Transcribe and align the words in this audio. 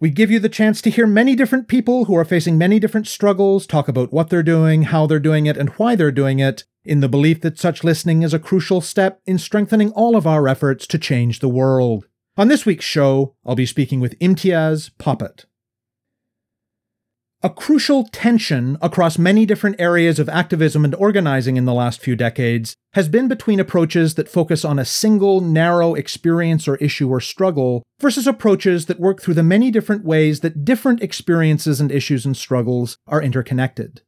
We 0.00 0.10
give 0.10 0.30
you 0.30 0.40
the 0.40 0.48
chance 0.48 0.82
to 0.82 0.90
hear 0.90 1.06
many 1.06 1.36
different 1.36 1.68
people 1.68 2.06
who 2.06 2.16
are 2.16 2.24
facing 2.24 2.58
many 2.58 2.80
different 2.80 3.06
struggles 3.06 3.64
talk 3.66 3.86
about 3.86 4.12
what 4.12 4.28
they're 4.28 4.42
doing, 4.42 4.82
how 4.82 5.06
they're 5.06 5.20
doing 5.20 5.46
it, 5.46 5.56
and 5.56 5.68
why 5.70 5.94
they're 5.94 6.10
doing 6.10 6.40
it, 6.40 6.64
in 6.84 7.00
the 7.00 7.08
belief 7.08 7.40
that 7.42 7.58
such 7.58 7.84
listening 7.84 8.22
is 8.22 8.34
a 8.34 8.40
crucial 8.40 8.80
step 8.80 9.20
in 9.24 9.38
strengthening 9.38 9.92
all 9.92 10.16
of 10.16 10.26
our 10.26 10.48
efforts 10.48 10.86
to 10.88 10.98
change 10.98 11.38
the 11.38 11.48
world. 11.48 12.06
On 12.36 12.48
this 12.48 12.66
week's 12.66 12.84
show, 12.84 13.36
I'll 13.46 13.54
be 13.54 13.66
speaking 13.66 14.00
with 14.00 14.18
Imtiaz 14.18 14.90
Popat. 14.98 15.44
A 17.44 17.50
crucial 17.50 18.04
tension 18.04 18.78
across 18.80 19.18
many 19.18 19.44
different 19.44 19.78
areas 19.78 20.18
of 20.18 20.30
activism 20.30 20.82
and 20.82 20.94
organizing 20.94 21.58
in 21.58 21.66
the 21.66 21.74
last 21.74 22.00
few 22.00 22.16
decades 22.16 22.74
has 22.94 23.06
been 23.06 23.28
between 23.28 23.60
approaches 23.60 24.14
that 24.14 24.30
focus 24.30 24.64
on 24.64 24.78
a 24.78 24.84
single, 24.86 25.42
narrow 25.42 25.94
experience 25.94 26.66
or 26.66 26.76
issue 26.76 27.10
or 27.10 27.20
struggle 27.20 27.82
versus 28.00 28.26
approaches 28.26 28.86
that 28.86 28.98
work 28.98 29.20
through 29.20 29.34
the 29.34 29.42
many 29.42 29.70
different 29.70 30.06
ways 30.06 30.40
that 30.40 30.64
different 30.64 31.02
experiences 31.02 31.82
and 31.82 31.92
issues 31.92 32.24
and 32.24 32.34
struggles 32.34 32.96
are 33.06 33.20
interconnected. 33.20 34.00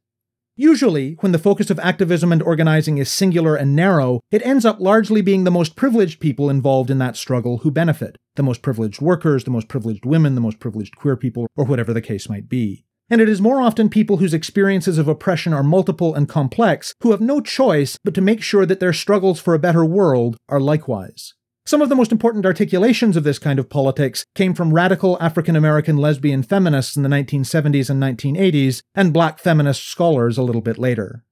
Usually, 0.55 1.13
when 1.19 1.31
the 1.31 1.37
focus 1.37 1.69
of 1.69 1.77
activism 1.77 2.31
and 2.31 2.41
organizing 2.41 2.97
is 2.97 3.07
singular 3.07 3.55
and 3.55 3.75
narrow, 3.75 4.19
it 4.31 4.43
ends 4.43 4.65
up 4.65 4.79
largely 4.79 5.21
being 5.21 5.43
the 5.43 5.51
most 5.51 5.75
privileged 5.75 6.19
people 6.19 6.49
involved 6.49 6.89
in 6.89 6.97
that 6.97 7.15
struggle 7.15 7.59
who 7.59 7.69
benefit 7.69 8.17
the 8.35 8.41
most 8.41 8.63
privileged 8.63 8.99
workers, 8.99 9.43
the 9.43 9.51
most 9.51 9.67
privileged 9.67 10.07
women, 10.07 10.33
the 10.33 10.41
most 10.41 10.59
privileged 10.59 10.95
queer 10.95 11.15
people, 11.15 11.45
or 11.55 11.65
whatever 11.65 11.93
the 11.93 12.01
case 12.01 12.27
might 12.27 12.49
be 12.49 12.86
and 13.09 13.21
it 13.21 13.29
is 13.29 13.41
more 13.41 13.61
often 13.61 13.89
people 13.89 14.17
whose 14.17 14.33
experiences 14.33 14.97
of 14.97 15.07
oppression 15.07 15.53
are 15.53 15.63
multiple 15.63 16.13
and 16.13 16.27
complex 16.27 16.93
who 17.01 17.11
have 17.11 17.21
no 17.21 17.41
choice 17.41 17.97
but 18.03 18.13
to 18.13 18.21
make 18.21 18.41
sure 18.41 18.65
that 18.65 18.79
their 18.79 18.93
struggles 18.93 19.39
for 19.39 19.53
a 19.53 19.59
better 19.59 19.85
world 19.85 20.37
are 20.49 20.59
likewise. 20.59 21.33
Some 21.67 21.81
of 21.81 21.89
the 21.89 21.95
most 21.95 22.13
important 22.13 22.45
articulations 22.45 23.17
of 23.17 23.25
this 23.25 23.39
kind 23.39 23.59
of 23.59 23.69
politics 23.69 24.25
came 24.35 24.53
from 24.53 24.73
radical 24.73 25.17
African 25.19 25.55
American 25.57 25.97
lesbian 25.97 26.41
feminists 26.41 26.95
in 26.95 27.03
the 27.03 27.09
1970s 27.09 27.89
and 27.89 28.01
1980s, 28.01 28.81
and 28.95 29.11
black 29.11 29.37
feminist 29.37 29.85
scholars 29.85 30.37
a 30.37 30.43
little 30.43 30.61
bit 30.61 30.77
later. 30.77 31.25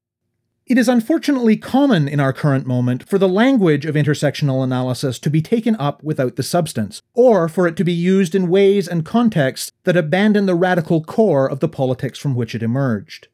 It 0.68 0.80
is 0.80 0.90
unfortunately 0.90 1.58
common 1.58 2.08
in 2.08 2.20
our 2.20 2.34
current 2.34 2.66
moment 2.66 3.08
for 3.08 3.20
the 3.20 3.30
language 3.30 3.86
of 3.86 3.94
intersectional 3.94 4.64
analysis 4.64 5.20
to 5.20 5.30
be 5.30 5.40
taken 5.40 5.76
up 5.76 6.02
without 6.02 6.38
the 6.38 6.42
substance, 6.42 7.04
or 7.14 7.48
for 7.48 7.68
it 7.68 7.76
to 7.76 7.84
be 7.84 7.94
used 7.94 8.34
in 8.34 8.50
ways 8.50 8.88
and 8.88 9.06
contexts 9.06 9.72
that 9.84 9.96
abandon 9.96 10.48
the 10.48 10.56
radical 10.56 11.04
core 11.04 11.48
of 11.48 11.60
the 11.60 11.70
politics 11.70 12.18
from 12.18 12.34
which 12.34 12.56
it 12.56 12.64
emerged. 12.64 13.28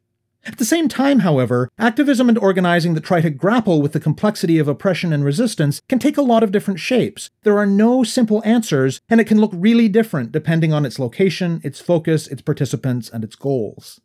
At 0.44 0.58
the 0.58 0.66
same 0.66 0.90
time, 0.90 1.20
however, 1.20 1.70
activism 1.80 2.28
and 2.28 2.38
organizing 2.38 2.96
that 2.96 3.06
try 3.06 3.22
to 3.22 3.30
grapple 3.30 3.82
with 3.82 3.94
the 3.94 4.02
complexity 4.02 4.59
of 4.59 4.68
oppression 4.68 5.14
and 5.14 5.24
resistance 5.24 5.82
can 5.88 6.00
take 6.00 6.18
a 6.18 6.22
lot 6.22 6.44
of 6.44 6.52
different 6.52 6.82
shapes. 6.82 7.30
There 7.44 7.58
are 7.58 7.66
no 7.66 8.04
simple 8.04 8.42
answers, 8.44 9.00
and 9.08 9.22
it 9.22 9.28
can 9.28 9.40
look 9.40 9.52
really 9.54 9.88
different 9.88 10.34
depending 10.34 10.74
on 10.74 10.86
its 10.86 11.00
location, 11.00 11.62
its 11.64 11.80
focus, 11.80 12.28
its 12.28 12.42
participants, 12.42 13.09
and 13.09 13.24
its 13.24 13.38
goals. 13.38 14.02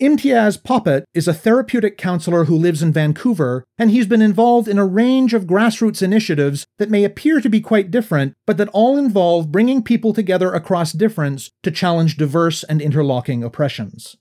Imtiaz 0.00 0.60
Popat 0.60 1.04
is 1.14 1.28
a 1.28 1.32
therapeutic 1.32 1.96
counselor 1.96 2.46
who 2.46 2.56
lives 2.56 2.82
in 2.82 2.92
Vancouver, 2.92 3.62
and 3.78 3.92
he's 3.92 4.08
been 4.08 4.20
involved 4.20 4.66
in 4.66 4.76
a 4.76 4.84
range 4.84 5.32
of 5.32 5.46
grassroots 5.46 6.02
initiatives 6.02 6.66
that 6.78 6.90
may 6.90 7.04
appear 7.04 7.40
to 7.40 7.48
be 7.48 7.60
quite 7.60 7.92
different, 7.92 8.34
but 8.44 8.56
that 8.56 8.70
all 8.70 8.98
involve 8.98 9.52
bringing 9.52 9.84
people 9.84 10.12
together 10.12 10.52
across 10.52 10.90
difference 10.90 11.48
to 11.62 11.70
challenge 11.70 12.16
diverse 12.16 12.64
and 12.64 12.82
interlocking 12.82 13.44
oppressions. 13.44 14.16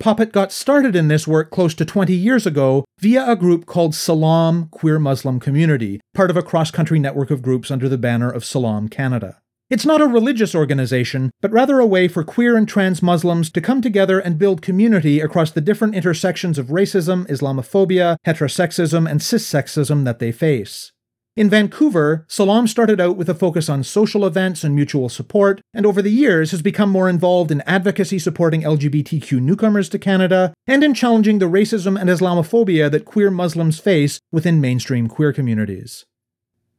Popat 0.00 0.32
got 0.32 0.52
started 0.52 0.96
in 0.96 1.08
this 1.08 1.28
work 1.28 1.50
close 1.50 1.74
to 1.74 1.84
20 1.84 2.14
years 2.14 2.46
ago 2.46 2.86
via 2.98 3.30
a 3.30 3.36
group 3.36 3.66
called 3.66 3.94
Salam 3.94 4.68
Queer 4.70 4.98
Muslim 4.98 5.38
Community, 5.38 6.00
part 6.14 6.30
of 6.30 6.36
a 6.38 6.42
cross 6.42 6.70
country 6.70 6.98
network 6.98 7.30
of 7.30 7.42
groups 7.42 7.70
under 7.70 7.90
the 7.90 7.98
banner 7.98 8.30
of 8.30 8.42
Salam 8.42 8.88
Canada. 8.88 9.38
It's 9.70 9.84
not 9.84 10.00
a 10.00 10.06
religious 10.06 10.54
organization, 10.54 11.30
but 11.42 11.52
rather 11.52 11.78
a 11.78 11.84
way 11.84 12.08
for 12.08 12.24
queer 12.24 12.56
and 12.56 12.66
trans 12.66 13.02
Muslims 13.02 13.50
to 13.50 13.60
come 13.60 13.82
together 13.82 14.18
and 14.18 14.38
build 14.38 14.62
community 14.62 15.20
across 15.20 15.50
the 15.50 15.60
different 15.60 15.94
intersections 15.94 16.56
of 16.56 16.68
racism, 16.68 17.26
Islamophobia, 17.28 18.16
heterosexism, 18.26 19.08
and 19.10 19.20
cissexism 19.20 20.06
that 20.06 20.20
they 20.20 20.32
face. 20.32 20.92
In 21.36 21.50
Vancouver, 21.50 22.24
Salam 22.28 22.66
started 22.66 22.98
out 22.98 23.18
with 23.18 23.28
a 23.28 23.34
focus 23.34 23.68
on 23.68 23.84
social 23.84 24.24
events 24.24 24.64
and 24.64 24.74
mutual 24.74 25.10
support, 25.10 25.60
and 25.74 25.84
over 25.84 26.00
the 26.00 26.10
years 26.10 26.50
has 26.52 26.62
become 26.62 26.88
more 26.88 27.10
involved 27.10 27.50
in 27.50 27.60
advocacy 27.60 28.18
supporting 28.18 28.62
LGBTQ 28.62 29.38
newcomers 29.38 29.90
to 29.90 29.98
Canada 29.98 30.54
and 30.66 30.82
in 30.82 30.94
challenging 30.94 31.40
the 31.40 31.44
racism 31.44 32.00
and 32.00 32.08
Islamophobia 32.08 32.90
that 32.90 33.04
queer 33.04 33.30
Muslims 33.30 33.78
face 33.78 34.18
within 34.32 34.62
mainstream 34.62 35.08
queer 35.08 35.30
communities. 35.30 36.06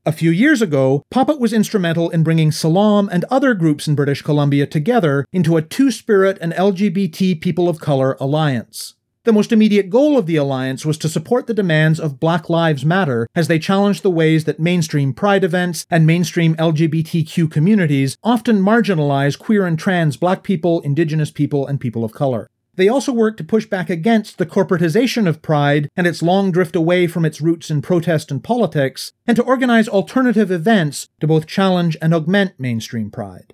A 0.09 0.11
few 0.11 0.31
years 0.31 0.59
ago, 0.59 1.03
Popat 1.13 1.39
was 1.39 1.53
instrumental 1.53 2.09
in 2.09 2.23
bringing 2.23 2.51
Salam 2.51 3.09
and 3.11 3.25
other 3.25 3.53
groups 3.53 3.87
in 3.87 3.93
British 3.93 4.23
Columbia 4.23 4.65
together 4.65 5.23
into 5.31 5.55
a 5.55 5.61
Two 5.61 5.91
Spirit 5.91 6.39
and 6.41 6.51
LGBT 6.53 7.39
People 7.39 7.69
of 7.69 7.79
Color 7.79 8.17
alliance. 8.19 8.95
The 9.25 9.31
most 9.31 9.51
immediate 9.51 9.91
goal 9.91 10.17
of 10.17 10.25
the 10.25 10.35
alliance 10.35 10.83
was 10.83 10.97
to 10.97 11.09
support 11.09 11.45
the 11.45 11.53
demands 11.53 11.99
of 11.99 12.19
Black 12.19 12.49
Lives 12.49 12.83
Matter 12.83 13.27
as 13.35 13.47
they 13.47 13.59
challenged 13.59 14.01
the 14.01 14.09
ways 14.09 14.45
that 14.45 14.59
mainstream 14.59 15.13
pride 15.13 15.43
events 15.43 15.85
and 15.91 16.07
mainstream 16.07 16.55
LGBTQ 16.55 17.51
communities 17.51 18.17
often 18.23 18.63
marginalize 18.63 19.37
queer 19.37 19.67
and 19.67 19.77
trans 19.77 20.17
black 20.17 20.41
people, 20.41 20.81
indigenous 20.81 21.29
people, 21.29 21.67
and 21.67 21.79
people 21.79 22.03
of 22.03 22.13
color. 22.13 22.49
They 22.75 22.87
also 22.87 23.11
work 23.11 23.35
to 23.37 23.43
push 23.43 23.65
back 23.65 23.89
against 23.89 24.37
the 24.37 24.45
corporatization 24.45 25.27
of 25.27 25.41
Pride 25.41 25.89
and 25.95 26.07
its 26.07 26.21
long 26.21 26.51
drift 26.51 26.75
away 26.75 27.07
from 27.07 27.25
its 27.25 27.41
roots 27.41 27.69
in 27.69 27.81
protest 27.81 28.31
and 28.31 28.43
politics, 28.43 29.11
and 29.27 29.35
to 29.35 29.43
organize 29.43 29.87
alternative 29.87 30.51
events 30.51 31.07
to 31.19 31.27
both 31.27 31.45
challenge 31.45 31.97
and 32.01 32.13
augment 32.13 32.53
mainstream 32.57 33.11
Pride. 33.11 33.53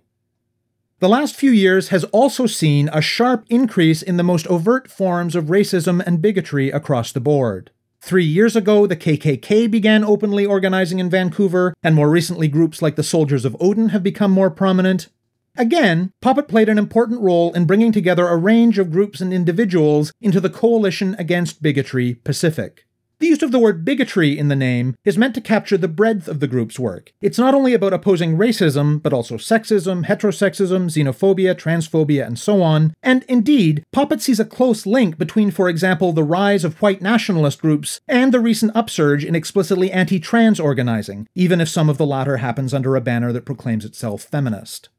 The 0.99 1.09
last 1.09 1.35
few 1.35 1.51
years 1.51 1.89
has 1.89 2.05
also 2.05 2.45
seen 2.45 2.89
a 2.93 3.01
sharp 3.01 3.45
increase 3.49 4.01
in 4.01 4.17
the 4.17 4.23
most 4.23 4.47
overt 4.47 4.89
forms 4.89 5.35
of 5.35 5.45
racism 5.45 6.01
and 6.05 6.21
bigotry 6.21 6.71
across 6.71 7.11
the 7.11 7.19
board. 7.19 7.71
Three 7.99 8.23
years 8.23 8.55
ago, 8.55 8.87
the 8.87 8.95
KKK 8.95 9.69
began 9.69 10.03
openly 10.05 10.45
organizing 10.45 10.99
in 10.99 11.09
Vancouver, 11.09 11.73
and 11.83 11.95
more 11.95 12.09
recently, 12.09 12.47
groups 12.47 12.81
like 12.81 12.95
the 12.95 13.03
Soldiers 13.03 13.43
of 13.43 13.57
Odin 13.59 13.89
have 13.89 14.03
become 14.03 14.31
more 14.31 14.51
prominent. 14.51 15.09
Again, 15.57 16.11
Popat 16.21 16.49
played 16.49 16.67
an 16.67 16.77
important 16.77 17.21
role 17.21 17.53
in 17.53 17.65
bringing 17.65 17.93
together 17.93 18.27
a 18.27 18.35
range 18.35 18.77
of 18.77 18.91
groups 18.91 19.21
and 19.21 19.31
individuals 19.31 20.11
into 20.19 20.41
the 20.41 20.49
Coalition 20.49 21.15
Against 21.17 21.61
Bigotry 21.61 22.15
Pacific. 22.15 22.85
The 23.19 23.27
use 23.27 23.41
of 23.41 23.53
the 23.53 23.59
word 23.59 23.85
bigotry 23.85 24.37
in 24.37 24.49
the 24.49 24.57
name 24.57 24.95
is 25.05 25.17
meant 25.17 25.33
to 25.35 25.41
capture 25.41 25.77
the 25.77 25.87
breadth 25.87 26.27
of 26.27 26.41
the 26.41 26.47
group's 26.47 26.77
work. 26.77 27.13
It's 27.21 27.39
not 27.39 27.53
only 27.53 27.73
about 27.73 27.93
opposing 27.93 28.35
racism, 28.35 29.01
but 29.01 29.13
also 29.13 29.37
sexism, 29.37 30.05
heterosexism, 30.05 30.89
xenophobia, 30.89 31.55
transphobia, 31.55 32.27
and 32.27 32.37
so 32.37 32.61
on. 32.61 32.93
And 33.01 33.23
indeed, 33.29 33.85
Popat 33.95 34.19
sees 34.19 34.41
a 34.41 34.45
close 34.45 34.85
link 34.85 35.17
between, 35.17 35.49
for 35.49 35.69
example, 35.69 36.11
the 36.11 36.25
rise 36.25 36.65
of 36.65 36.81
white 36.81 37.01
nationalist 37.01 37.61
groups 37.61 38.01
and 38.05 38.33
the 38.33 38.41
recent 38.41 38.75
upsurge 38.75 39.23
in 39.23 39.33
explicitly 39.33 39.89
anti 39.93 40.19
trans 40.19 40.59
organizing, 40.59 41.29
even 41.33 41.61
if 41.61 41.69
some 41.69 41.87
of 41.87 41.97
the 41.97 42.05
latter 42.05 42.37
happens 42.37 42.73
under 42.73 42.97
a 42.97 43.01
banner 43.01 43.31
that 43.31 43.45
proclaims 43.45 43.85
itself 43.85 44.23
feminist. 44.23 44.89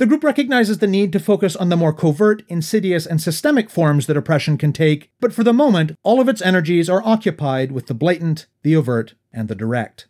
The 0.00 0.06
group 0.06 0.24
recognizes 0.24 0.78
the 0.78 0.86
need 0.86 1.12
to 1.12 1.20
focus 1.20 1.54
on 1.54 1.68
the 1.68 1.76
more 1.76 1.92
covert, 1.92 2.42
insidious, 2.48 3.04
and 3.04 3.20
systemic 3.20 3.68
forms 3.68 4.06
that 4.06 4.16
oppression 4.16 4.56
can 4.56 4.72
take, 4.72 5.10
but 5.20 5.30
for 5.30 5.44
the 5.44 5.52
moment, 5.52 5.92
all 6.02 6.22
of 6.22 6.28
its 6.30 6.40
energies 6.40 6.88
are 6.88 7.02
occupied 7.04 7.70
with 7.70 7.86
the 7.86 7.92
blatant, 7.92 8.46
the 8.62 8.74
overt, 8.74 9.12
and 9.30 9.48
the 9.48 9.54
direct. 9.54 10.08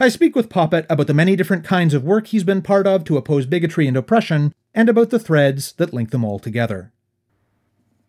I 0.00 0.08
speak 0.08 0.34
with 0.34 0.48
Popat 0.48 0.86
about 0.90 1.06
the 1.06 1.14
many 1.14 1.36
different 1.36 1.62
kinds 1.62 1.94
of 1.94 2.02
work 2.02 2.26
he's 2.26 2.42
been 2.42 2.62
part 2.62 2.84
of 2.88 3.04
to 3.04 3.16
oppose 3.16 3.46
bigotry 3.46 3.86
and 3.86 3.96
oppression, 3.96 4.52
and 4.74 4.88
about 4.88 5.10
the 5.10 5.20
threads 5.20 5.70
that 5.74 5.94
link 5.94 6.10
them 6.10 6.24
all 6.24 6.40
together. 6.40 6.92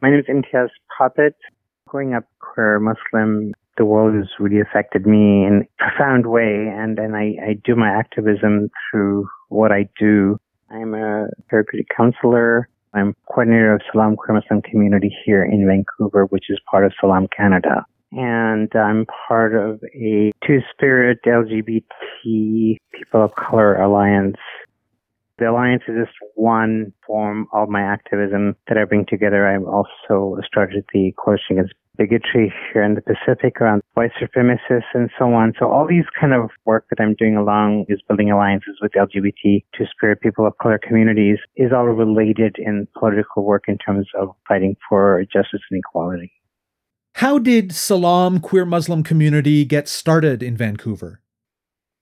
My 0.01 0.09
name 0.09 0.19
is 0.19 0.25
Imtiaz 0.25 0.69
Popat. 0.99 1.35
Growing 1.87 2.15
up 2.15 2.25
queer 2.39 2.79
Muslim, 2.79 3.53
the 3.77 3.85
world 3.85 4.15
has 4.15 4.29
really 4.39 4.59
affected 4.59 5.05
me 5.05 5.45
in 5.45 5.67
a 5.79 5.83
profound 5.83 6.25
way, 6.25 6.73
and, 6.75 6.97
and 6.97 7.15
I, 7.15 7.35
I 7.49 7.53
do 7.63 7.75
my 7.75 7.89
activism 7.89 8.71
through 8.89 9.27
what 9.49 9.71
I 9.71 9.87
do 9.99 10.39
I'm 10.73 10.95
a 10.95 11.27
therapeutic 11.51 11.87
counselor. 11.95 12.67
I'm 12.95 13.15
coordinator 13.27 13.75
of 13.75 13.81
Salam 13.91 14.15
Muslim 14.27 14.61
community 14.61 15.15
here 15.23 15.43
in 15.43 15.67
Vancouver, 15.67 16.25
which 16.25 16.45
is 16.49 16.59
part 16.69 16.85
of 16.85 16.93
Salam 16.99 17.27
Canada. 17.35 17.85
And 18.11 18.71
I'm 18.75 19.05
part 19.27 19.55
of 19.55 19.81
a 19.95 20.31
Two 20.45 20.59
Spirit 20.71 21.19
LGBT 21.25 22.77
People 22.91 23.23
of 23.23 23.35
Color 23.35 23.81
Alliance. 23.81 24.37
The 25.37 25.49
Alliance 25.49 25.83
is 25.87 26.05
just 26.05 26.17
one 26.35 26.93
form 27.05 27.47
of 27.53 27.69
my 27.69 27.81
activism 27.81 28.55
that 28.67 28.77
I 28.77 28.85
bring 28.85 29.05
together. 29.07 29.47
I've 29.47 29.65
also 29.65 30.39
started 30.45 30.85
the 30.93 31.13
Coalition 31.17 31.57
Against 31.57 31.73
Bigotry 31.97 32.51
here 32.73 32.83
in 32.83 32.95
the 32.95 33.01
Pacific 33.01 33.61
around 33.61 33.83
white 33.93 34.11
supremacists 34.19 34.93
and 34.93 35.11
so 35.17 35.33
on. 35.33 35.53
So 35.59 35.69
all 35.69 35.87
these 35.87 36.05
kind 36.19 36.33
of 36.33 36.49
work 36.65 36.85
that 36.89 37.01
I'm 37.01 37.13
doing 37.13 37.35
along 37.35 37.85
is 37.87 38.01
building 38.07 38.31
alliances 38.31 38.79
with 38.81 38.93
LGBT 38.93 39.63
two 39.77 39.85
spirit 39.91 40.19
people 40.21 40.47
of 40.47 40.57
color 40.59 40.79
communities 40.81 41.37
is 41.55 41.71
all 41.71 41.85
related 41.85 42.55
in 42.57 42.87
political 42.97 43.43
work 43.43 43.65
in 43.67 43.77
terms 43.77 44.07
of 44.19 44.29
fighting 44.47 44.75
for 44.89 45.23
justice 45.31 45.61
and 45.69 45.79
equality. 45.79 46.31
How 47.15 47.37
did 47.37 47.73
Salaam 47.73 48.39
Queer 48.39 48.65
Muslim 48.65 49.03
Community 49.03 49.65
get 49.65 49.87
started 49.87 50.41
in 50.41 50.57
Vancouver? 50.57 51.21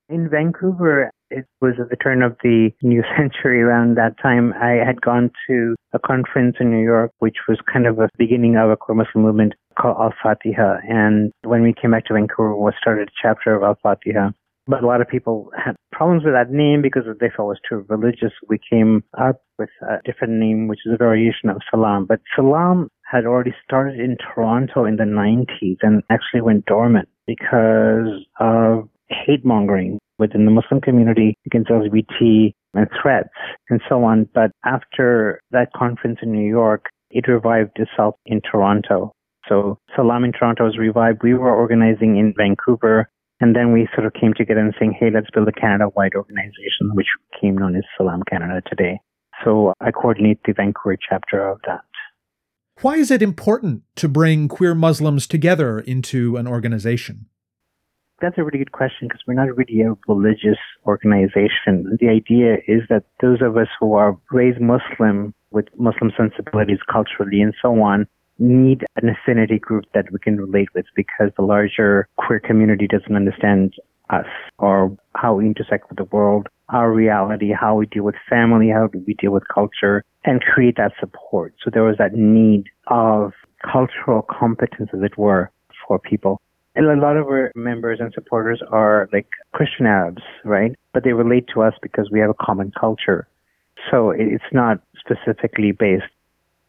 In 0.08 0.30
Vancouver, 0.30 1.12
it 1.30 1.46
was 1.62 1.74
at 1.80 1.90
the 1.90 1.96
turn 1.96 2.22
of 2.22 2.38
the 2.44 2.72
new 2.82 3.04
century 3.18 3.62
around 3.62 3.96
that 3.96 4.16
time. 4.22 4.54
I 4.54 4.84
had 4.86 5.02
gone 5.02 5.32
to 5.48 5.76
a 5.94 6.00
conference 6.00 6.58
in 6.60 6.72
New 6.72 6.84
York, 6.84 7.12
which 7.20 7.38
was 7.48 7.58
kind 7.72 7.88
of 7.88 8.00
a 8.00 8.10
beginning 8.18 8.56
of 8.56 8.70
a 8.70 8.78
queer 8.78 8.96
Muslim 8.96 9.24
movement 9.26 9.54
called 9.76 9.98
Al 10.00 10.14
Fatiha. 10.22 10.78
And 10.88 11.32
when 11.44 11.64
we 11.64 11.74
came 11.74 11.92
back 11.92 12.06
to 12.06 12.14
Vancouver, 12.14 12.56
we 12.56 12.72
started 12.80 13.10
a 13.10 13.12
chapter 13.22 13.56
of 13.56 13.64
Al 13.64 13.78
Fatiha. 13.82 14.30
But 14.68 14.84
a 14.84 14.88
lot 14.88 15.02
of 15.02 15.08
people 15.08 15.52
had 15.58 15.76
problems 15.92 16.24
with 16.24 16.34
that 16.34 16.52
name 16.52 16.82
because 16.82 17.04
they 17.20 17.30
felt 17.36 17.48
it 17.48 17.58
was 17.58 17.60
too 17.68 17.86
religious. 17.90 18.32
We 18.48 18.60
came 18.60 19.04
up 19.20 19.42
with 19.58 19.70
a 19.82 19.98
different 20.06 20.34
name, 20.34 20.68
which 20.68 20.80
is 20.86 20.94
a 20.94 20.98
variation 20.98 21.50
of 21.50 21.58
Salam. 21.70 22.06
But 22.06 22.22
Salam 22.36 22.88
had 23.04 23.26
already 23.26 23.54
started 23.64 24.00
in 24.00 24.18
Toronto 24.18 24.86
in 24.86 24.96
the 24.98 25.04
90s 25.04 25.78
and 25.82 26.04
actually 26.10 26.42
went 26.42 26.66
dormant 26.66 27.10
because 27.28 28.26
of 28.40 28.88
hate 29.10 29.44
mongering 29.44 30.00
within 30.20 30.46
the 30.46 30.52
Muslim 30.52 30.80
community 30.80 31.36
against 31.46 31.70
LGBT 31.70 32.54
and 32.74 32.88
threats 33.02 33.30
and 33.70 33.82
so 33.90 34.04
on. 34.04 34.30
But 34.34 34.52
after 34.64 35.42
that 35.52 35.74
conference 35.76 36.20
in 36.22 36.32
New 36.32 36.48
York, 36.48 36.86
it 37.10 37.28
revived 37.28 37.78
itself 37.78 38.16
in 38.26 38.42
Toronto. 38.42 39.12
So 39.48 39.80
Salam 39.96 40.24
in 40.24 40.32
Toronto 40.32 40.66
was 40.66 40.78
revived. 40.78 41.24
We 41.24 41.34
were 41.34 41.54
organizing 41.54 42.18
in 42.18 42.34
Vancouver. 42.38 43.10
And 43.40 43.56
then 43.56 43.74
we 43.74 43.88
sort 43.96 44.06
of 44.06 44.14
came 44.14 44.34
together 44.36 44.60
and 44.60 44.74
saying, 44.80 44.96
hey, 45.00 45.10
let's 45.12 45.32
build 45.34 45.48
a 45.48 45.52
Canada-wide 45.52 46.14
organization, 46.14 46.94
which 46.94 47.08
became 47.34 47.58
known 47.58 47.76
as 47.76 47.84
Salam 47.98 48.22
Canada 48.30 48.62
today. 48.70 49.00
So 49.44 49.74
I 49.82 49.90
coordinate 49.90 50.40
the 50.46 50.54
Vancouver 50.54 50.96
chapter 51.10 51.50
of 51.50 51.60
that. 51.66 51.82
Why 52.82 52.96
is 52.96 53.10
it 53.10 53.24
important 53.24 53.82
to 53.96 54.08
bring 54.08 54.48
queer 54.48 54.76
Muslims 54.76 55.26
together 55.26 55.80
into 55.80 56.38
an 56.38 56.48
organization? 56.48 57.26
That's 58.22 58.38
a 58.38 58.44
really 58.44 58.60
good 58.60 58.72
question 58.72 59.08
because 59.08 59.22
we're 59.28 59.34
not 59.34 59.56
really 59.56 59.82
a 59.82 59.96
religious 60.08 60.60
organization. 60.86 61.98
The 62.00 62.10
idea 62.10 62.58
is 62.68 62.82
that 62.90 63.06
those 63.22 63.42
of 63.42 63.58
us 63.58 63.68
who 63.80 63.94
are 63.94 64.16
raised 64.32 64.62
Muslim 64.62 65.34
with 65.50 65.66
Muslim 65.78 66.12
sensibilities 66.16 66.78
culturally 66.92 67.42
and 67.42 67.56
so 67.60 67.82
on 67.82 68.08
need 68.42 68.84
an 69.02 69.10
affinity 69.10 69.60
group 69.60 69.86
that 69.94 70.12
we 70.12 70.20
can 70.20 70.38
relate 70.38 70.70
with 70.74 70.86
because 70.96 71.32
the 71.38 71.44
larger 71.44 72.08
queer 72.18 72.40
community 72.40 72.88
doesn't 72.88 73.16
understand 73.16 73.76
us 74.10 74.26
or 74.58 74.96
how 75.16 75.36
we 75.36 75.46
intersect 75.46 75.90
with 75.90 75.98
the 75.98 76.16
world, 76.16 76.48
our 76.70 76.92
reality, 76.92 77.52
how 77.52 77.76
we 77.76 77.86
deal 77.86 78.04
with 78.04 78.16
family, 78.30 78.70
how 78.70 78.90
we 79.06 79.14
deal 79.14 79.32
with 79.32 79.44
culture, 79.54 80.04
and 80.26 80.42
create 80.42 80.76
that 80.78 80.92
support. 81.00 81.54
So 81.64 81.70
there 81.72 81.84
was 81.84 81.98
that 81.98 82.14
need 82.14 82.66
of 82.88 83.32
cultural 83.72 84.22
competence, 84.24 84.90
as 84.94 85.02
it 85.04 85.18
were, 85.18 85.52
for 85.88 86.00
people. 86.00 86.42
And 86.76 86.86
a 86.86 86.96
lot 86.96 87.18
of 87.18 87.26
our 87.28 87.52
members 87.56 88.00
and 88.00 88.14
supporters 88.14 88.62
are 88.72 89.10
like 89.12 89.28
Christian 89.54 89.86
Arabs, 89.86 90.22
right? 90.46 90.74
But 90.94 91.04
they 91.04 91.14
relate 91.14 91.46
to 91.54 91.62
us 91.62 91.74
because 91.82 92.10
we 92.12 92.20
have 92.20 92.30
a 92.30 92.46
common 92.46 92.72
culture. 92.80 93.28
So 93.90 94.12
it's 94.12 94.44
not 94.54 94.80
specifically 94.98 95.72
based. 95.72 96.06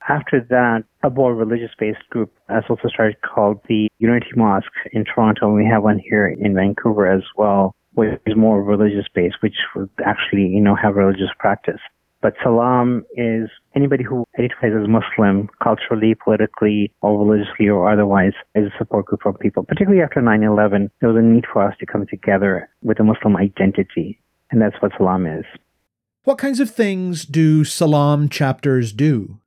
After 0.09 0.41
that, 0.51 0.85
a 1.03 1.11
more 1.11 1.35
religious-based 1.35 2.09
group 2.11 2.33
has 2.49 2.65
also 2.69 2.89
started 2.89 3.17
called 3.23 3.61
the 3.69 3.89
Unity 3.99 4.31
Mosque 4.35 4.67
in 4.93 5.05
Toronto, 5.05 5.47
and 5.47 5.55
we 5.55 5.67
have 5.67 5.83
one 5.83 5.99
here 5.99 6.27
in 6.27 6.55
Vancouver 6.55 7.07
as 7.07 7.23
well, 7.37 7.75
which 7.95 8.21
is 8.27 8.37
more 8.37 8.63
religious-based, 8.63 9.37
which 9.41 9.55
would 9.77 9.91
actually, 10.05 10.47
you 10.47 10.61
know, 10.61 10.75
have 10.75 10.97
religious 10.97 11.31
practice. 11.39 11.81
But 12.21 12.35
Salam 12.43 13.05
is 13.17 13.51
anybody 13.75 14.05
who 14.05 14.25
identifies 14.39 14.73
as 14.81 14.89
Muslim 14.89 15.49
culturally, 15.63 16.15
politically, 16.15 16.93
or 17.01 17.19
religiously 17.19 17.69
or 17.69 17.91
otherwise 17.91 18.33
is 18.55 18.67
a 18.67 18.79
support 18.79 19.07
group 19.07 19.23
for 19.23 19.33
people. 19.33 19.65
Particularly 19.65 20.03
after 20.03 20.21
9-11, 20.21 20.91
there 21.01 21.11
was 21.11 21.19
a 21.19 21.27
need 21.27 21.45
for 21.53 21.67
us 21.67 21.77
to 21.81 21.87
come 21.87 22.07
together 22.07 22.69
with 22.83 23.01
a 23.01 23.05
Muslim 23.05 23.37
identity. 23.37 24.21
And 24.53 24.63
that's 24.63 24.77
what 24.81 24.93
Salam 24.97 25.27
is. 25.27 25.45
What 26.23 26.39
kinds 26.39 26.61
of 26.61 26.71
things 26.71 27.25
do 27.25 27.65
Salam 27.65 28.29
chapters 28.29 28.93
do? 28.93 29.39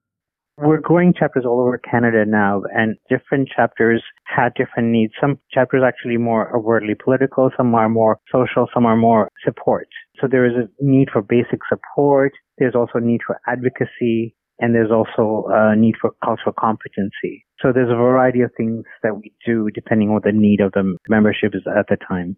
We're 0.58 0.80
growing 0.80 1.14
chapters 1.14 1.44
all 1.46 1.60
over 1.60 1.78
Canada 1.78 2.24
now, 2.26 2.64
and 2.74 2.96
different 3.10 3.50
chapters 3.54 4.02
have 4.24 4.54
different 4.56 4.88
needs. 4.88 5.12
Some 5.20 5.38
chapters 5.52 5.84
actually 5.86 6.16
more 6.16 6.56
overtly 6.56 6.96
political, 6.96 7.50
some 7.58 7.76
are 7.76 7.90
more 7.90 8.20
social, 8.32 8.68
some 8.74 8.86
are 8.86 8.96
more 8.96 9.30
support. 9.44 9.90
So 10.22 10.28
there 10.32 10.46
is 10.46 10.54
a 10.54 10.70
need 10.80 11.10
for 11.12 11.22
basic 11.22 11.60
support. 11.68 12.32
There's 12.58 12.74
also 12.74 13.00
a 13.00 13.02
need 13.02 13.20
for 13.28 13.38
advocacy, 13.48 14.34
and 14.60 14.74
there's 14.74 14.92
also 14.92 15.48
a 15.50 15.76
need 15.76 15.96
for 16.00 16.12
cultural 16.24 16.56
competency. 16.58 17.46
So 17.62 17.74
there's 17.74 17.92
a 17.92 17.96
variety 17.96 18.40
of 18.40 18.52
things 18.56 18.86
that 19.04 19.18
we 19.18 19.34
do 19.46 19.70
depending 19.76 20.10
on 20.10 20.22
the 20.24 20.32
need 20.32 20.62
of 20.62 20.72
the 20.72 20.98
membership 21.10 21.54
is 21.54 21.64
at 21.68 21.88
the 21.90 21.98
time. 21.98 22.38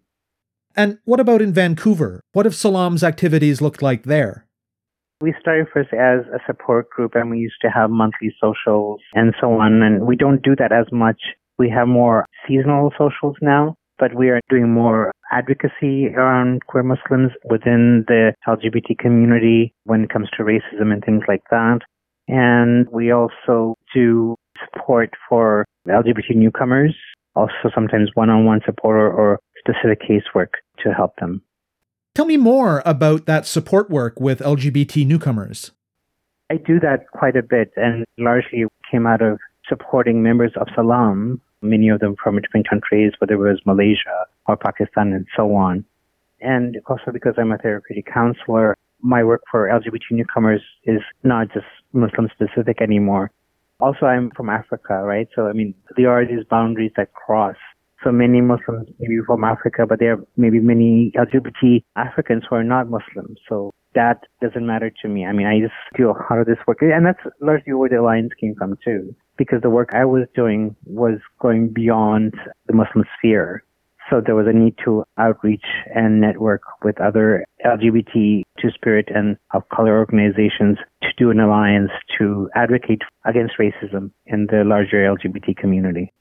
And 0.75 0.97
what 1.05 1.19
about 1.19 1.43
in 1.43 1.53
Vancouver? 1.53 2.21
What 2.33 2.47
have 2.47 2.55
Salam's 2.55 3.03
activities 3.03 3.61
looked 3.61 3.83
like 3.83 4.03
there? 4.03 4.46
We 5.19 5.33
started 5.39 5.67
first 5.73 5.89
as 5.93 6.25
a 6.31 6.39
support 6.45 6.89
group 6.91 7.15
and 7.15 7.31
we 7.31 7.39
used 7.39 7.61
to 7.61 7.69
have 7.69 7.89
monthly 7.89 8.35
socials 8.39 9.01
and 9.13 9.33
so 9.41 9.53
on. 9.53 9.81
And 9.81 10.05
we 10.05 10.15
don't 10.15 10.43
do 10.43 10.55
that 10.57 10.71
as 10.71 10.85
much. 10.91 11.19
We 11.57 11.69
have 11.71 11.87
more 11.87 12.25
seasonal 12.47 12.91
socials 12.97 13.35
now, 13.41 13.75
but 13.97 14.13
we 14.13 14.29
are 14.29 14.39
doing 14.47 14.71
more 14.71 15.11
advocacy 15.31 16.09
around 16.15 16.67
queer 16.67 16.83
Muslims 16.83 17.31
within 17.49 18.05
the 18.07 18.33
LGBT 18.47 18.99
community 18.99 19.73
when 19.85 20.03
it 20.03 20.11
comes 20.11 20.29
to 20.37 20.43
racism 20.43 20.93
and 20.93 21.03
things 21.03 21.23
like 21.27 21.41
that. 21.49 21.79
And 22.27 22.87
we 22.89 23.11
also 23.11 23.73
do 23.95 24.35
support 24.65 25.13
for 25.27 25.65
LGBT 25.87 26.35
newcomers, 26.35 26.95
also 27.35 27.71
sometimes 27.73 28.11
one-on-one 28.13 28.61
support 28.65 28.97
or, 28.97 29.11
or 29.11 29.39
specific 29.57 30.01
casework 30.01 30.49
to 30.83 30.93
help 30.93 31.15
them. 31.19 31.41
Tell 32.17 32.25
me 32.25 32.35
more 32.35 32.81
about 32.83 33.27
that 33.27 33.45
support 33.45 33.91
work 33.91 34.19
with 34.19 34.39
LGBT 34.39 35.05
newcomers. 35.05 35.69
I 36.49 36.55
do 36.55 36.79
that 36.79 37.11
quite 37.11 37.35
a 37.35 37.43
bit 37.43 37.71
and 37.75 38.07
largely 38.17 38.65
came 38.89 39.05
out 39.05 39.21
of 39.21 39.37
supporting 39.69 40.23
members 40.23 40.51
of 40.59 40.67
Salaam, 40.73 41.39
many 41.61 41.89
of 41.89 41.99
them 41.99 42.15
from 42.15 42.41
different 42.41 42.67
countries, 42.67 43.13
whether 43.19 43.35
it 43.35 43.37
was 43.37 43.61
Malaysia 43.67 44.25
or 44.47 44.57
Pakistan 44.57 45.13
and 45.13 45.27
so 45.35 45.53
on. 45.53 45.85
And 46.41 46.77
also 46.87 47.11
because 47.13 47.35
I'm 47.37 47.51
a 47.51 47.59
therapeutic 47.59 48.11
counselor, 48.11 48.75
my 48.99 49.23
work 49.23 49.43
for 49.51 49.67
LGBT 49.67 50.09
newcomers 50.09 50.63
is 50.85 51.01
not 51.21 51.53
just 51.53 51.67
Muslim 51.93 52.29
specific 52.33 52.81
anymore. 52.81 53.29
Also, 53.79 54.07
I'm 54.07 54.31
from 54.31 54.49
Africa, 54.49 55.03
right? 55.03 55.27
So, 55.35 55.49
I 55.49 55.53
mean, 55.53 55.75
there 55.95 56.09
are 56.09 56.25
these 56.25 56.43
boundaries 56.49 56.93
that 56.97 57.13
cross 57.13 57.57
so 58.03 58.11
many 58.11 58.41
Muslims 58.41 58.87
maybe 58.99 59.17
from 59.25 59.43
Africa, 59.43 59.85
but 59.87 59.99
there 59.99 60.13
are 60.13 60.23
maybe 60.35 60.59
many 60.59 61.11
LGBT 61.15 61.83
Africans 61.95 62.43
who 62.49 62.55
are 62.55 62.63
not 62.63 62.89
Muslims. 62.89 63.39
So 63.49 63.73
that 63.95 64.23
doesn't 64.41 64.65
matter 64.65 64.91
to 65.01 65.07
me. 65.07 65.25
I 65.25 65.31
mean, 65.31 65.47
I 65.47 65.59
just 65.59 65.73
feel 65.95 66.15
how 66.29 66.35
does 66.35 66.45
this 66.45 66.63
work? 66.67 66.81
And 66.81 67.05
that's 67.05 67.19
largely 67.41 67.73
where 67.73 67.89
the 67.89 67.99
alliance 67.99 68.31
came 68.39 68.55
from 68.55 68.77
too, 68.83 69.15
because 69.37 69.61
the 69.61 69.69
work 69.69 69.89
I 69.93 70.05
was 70.05 70.27
doing 70.35 70.75
was 70.85 71.19
going 71.39 71.69
beyond 71.73 72.35
the 72.67 72.73
Muslim 72.73 73.05
sphere. 73.17 73.63
So 74.09 74.21
there 74.25 74.35
was 74.35 74.47
a 74.47 74.53
need 74.53 74.75
to 74.85 75.03
outreach 75.17 75.65
and 75.93 76.21
network 76.21 76.61
with 76.81 77.01
other 77.01 77.43
LGBT 77.65 78.43
two 78.61 78.69
spirit 78.73 79.09
and 79.13 79.35
of 79.53 79.67
color 79.69 79.97
organizations 79.97 80.77
to 81.01 81.09
do 81.17 81.29
an 81.29 81.41
alliance 81.41 81.91
to 82.17 82.49
advocate 82.55 83.01
against 83.25 83.55
racism 83.59 84.11
in 84.25 84.47
the 84.49 84.63
larger 84.63 84.97
LGBT 84.97 85.57
community. 85.57 86.13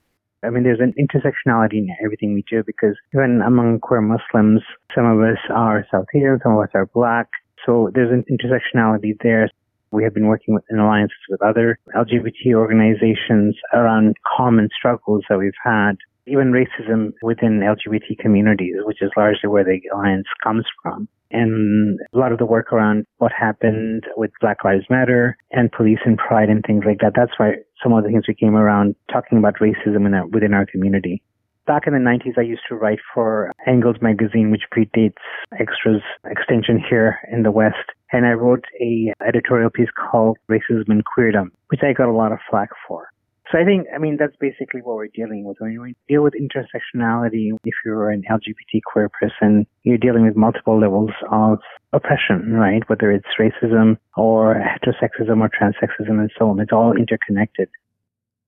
I 0.46 0.50
mean, 0.50 0.62
there's 0.62 0.80
an 0.80 0.94
intersectionality 0.98 1.78
in 1.78 1.88
everything 2.04 2.34
we 2.34 2.44
do 2.48 2.62
because 2.64 2.94
even 3.12 3.42
among 3.42 3.80
queer 3.80 4.00
Muslims, 4.00 4.62
some 4.94 5.04
of 5.04 5.18
us 5.20 5.38
are 5.50 5.84
South 5.90 6.06
Asian, 6.14 6.38
some 6.42 6.52
of 6.52 6.60
us 6.60 6.70
are 6.74 6.86
black. 6.86 7.28
So 7.64 7.90
there's 7.94 8.12
an 8.12 8.24
intersectionality 8.30 9.16
there. 9.22 9.50
We 9.90 10.04
have 10.04 10.14
been 10.14 10.26
working 10.26 10.54
with, 10.54 10.64
in 10.70 10.78
alliances 10.78 11.16
with 11.28 11.42
other 11.42 11.78
LGBT 11.94 12.54
organizations 12.54 13.56
around 13.72 14.16
common 14.36 14.68
struggles 14.76 15.24
that 15.28 15.38
we've 15.38 15.52
had, 15.64 15.96
even 16.26 16.52
racism 16.52 17.12
within 17.22 17.60
LGBT 17.60 18.18
communities, 18.18 18.76
which 18.84 19.02
is 19.02 19.10
largely 19.16 19.48
where 19.48 19.64
the 19.64 19.80
alliance 19.92 20.26
comes 20.42 20.64
from 20.82 21.08
and 21.30 21.98
a 22.12 22.18
lot 22.18 22.32
of 22.32 22.38
the 22.38 22.46
work 22.46 22.72
around 22.72 23.04
what 23.18 23.32
happened 23.32 24.04
with 24.16 24.30
Black 24.40 24.64
Lives 24.64 24.84
Matter 24.88 25.36
and 25.50 25.72
police 25.72 25.98
and 26.04 26.16
pride 26.16 26.48
and 26.48 26.64
things 26.66 26.84
like 26.86 26.98
that. 27.00 27.12
That's 27.16 27.32
why 27.36 27.54
some 27.82 27.92
of 27.92 28.04
the 28.04 28.10
things 28.10 28.24
we 28.28 28.34
came 28.34 28.54
around 28.54 28.94
talking 29.12 29.38
about 29.38 29.54
racism 29.60 30.12
our, 30.14 30.26
within 30.28 30.54
our 30.54 30.66
community. 30.66 31.22
Back 31.66 31.88
in 31.88 31.94
the 31.94 31.98
90s, 31.98 32.38
I 32.38 32.42
used 32.42 32.62
to 32.68 32.76
write 32.76 33.00
for 33.12 33.50
Angles 33.66 33.96
magazine, 34.00 34.52
which 34.52 34.62
predates 34.72 35.14
Xtra's 35.54 36.02
extension 36.24 36.80
here 36.88 37.18
in 37.32 37.42
the 37.42 37.50
West. 37.50 37.90
and 38.12 38.24
I 38.24 38.32
wrote 38.32 38.64
a 38.80 39.12
editorial 39.26 39.70
piece 39.70 39.88
called 40.10 40.38
Racism 40.48 40.88
and 40.88 41.02
Queerdom, 41.04 41.48
which 41.68 41.80
I 41.82 41.92
got 41.92 42.08
a 42.08 42.12
lot 42.12 42.30
of 42.30 42.38
flack 42.48 42.68
for. 42.86 43.08
So 43.50 43.58
I 43.58 43.64
think, 43.64 43.86
I 43.94 43.98
mean, 43.98 44.16
that's 44.18 44.34
basically 44.40 44.82
what 44.82 44.96
we're 44.96 45.06
dealing 45.06 45.44
with. 45.44 45.58
When 45.60 45.70
you 45.72 45.94
deal 46.08 46.22
with 46.22 46.34
intersectionality, 46.34 47.50
if 47.64 47.74
you're 47.84 48.10
an 48.10 48.24
LGBT 48.28 48.80
queer 48.84 49.08
person, 49.08 49.66
you're 49.84 49.98
dealing 49.98 50.26
with 50.26 50.34
multiple 50.34 50.80
levels 50.80 51.10
of 51.30 51.60
oppression, 51.92 52.54
right? 52.54 52.82
Whether 52.88 53.12
it's 53.12 53.26
racism 53.38 53.98
or 54.16 54.56
heterosexism 54.56 55.40
or 55.40 55.48
transsexism 55.48 56.18
and 56.18 56.30
so 56.36 56.50
on. 56.50 56.58
It's 56.58 56.72
all 56.72 56.96
interconnected. 56.96 57.68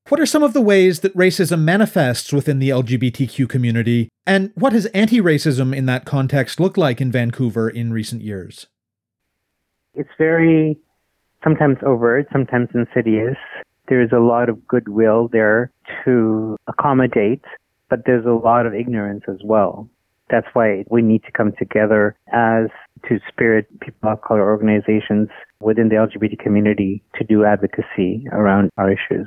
What 0.09 0.21
are 0.21 0.27
some 0.27 0.43
of 0.43 0.53
the 0.53 0.63
ways 0.63 1.01
that 1.01 1.15
racism 1.15 1.61
manifests 1.61 2.33
within 2.33 2.59
the 2.59 2.71
LGBTQ 2.71 3.49
community, 3.49 4.09
and 4.27 4.53
what 4.55 4.73
has 4.73 4.87
anti 4.87 5.21
racism 5.21 5.77
in 5.77 5.85
that 5.85 6.07
context 6.07 6.59
looked 6.59 6.79
like 6.79 7.01
in 7.01 7.13
Vancouver 7.13 7.69
in 7.69 7.93
recent 7.93 8.23
years? 8.23 8.69
It's 9.95 10.09
very 10.17 10.79
sometimes 11.45 11.77
overt, 11.83 12.27
sometimes 12.33 12.71
insidious 12.75 13.37
there's 13.89 14.13
a 14.13 14.21
lot 14.21 14.49
of 14.49 14.67
goodwill 14.67 15.29
there 15.33 15.71
to 16.05 16.57
accommodate, 16.67 17.45
but 17.89 18.01
there's 18.07 18.27
a 18.27 18.31
lot 18.31 18.67
of 18.67 18.75
ignorance 18.75 19.25
as 19.29 19.39
well. 19.45 19.89
That's 20.31 20.47
why 20.53 20.85
we 20.91 21.01
need 21.01 21.25
to 21.25 21.33
come 21.33 21.53
together 21.59 22.15
as 22.33 22.69
two 23.09 23.19
spirit 23.29 23.67
people 23.81 24.11
of 24.11 24.21
color 24.21 24.43
organizations 24.43 25.29
within 25.61 25.89
the 25.89 25.95
LGBT 25.95 26.39
community 26.39 27.03
to 27.15 27.25
do 27.25 27.45
advocacy 27.45 28.27
around 28.33 28.71
our 28.77 28.91
issues. 28.91 29.27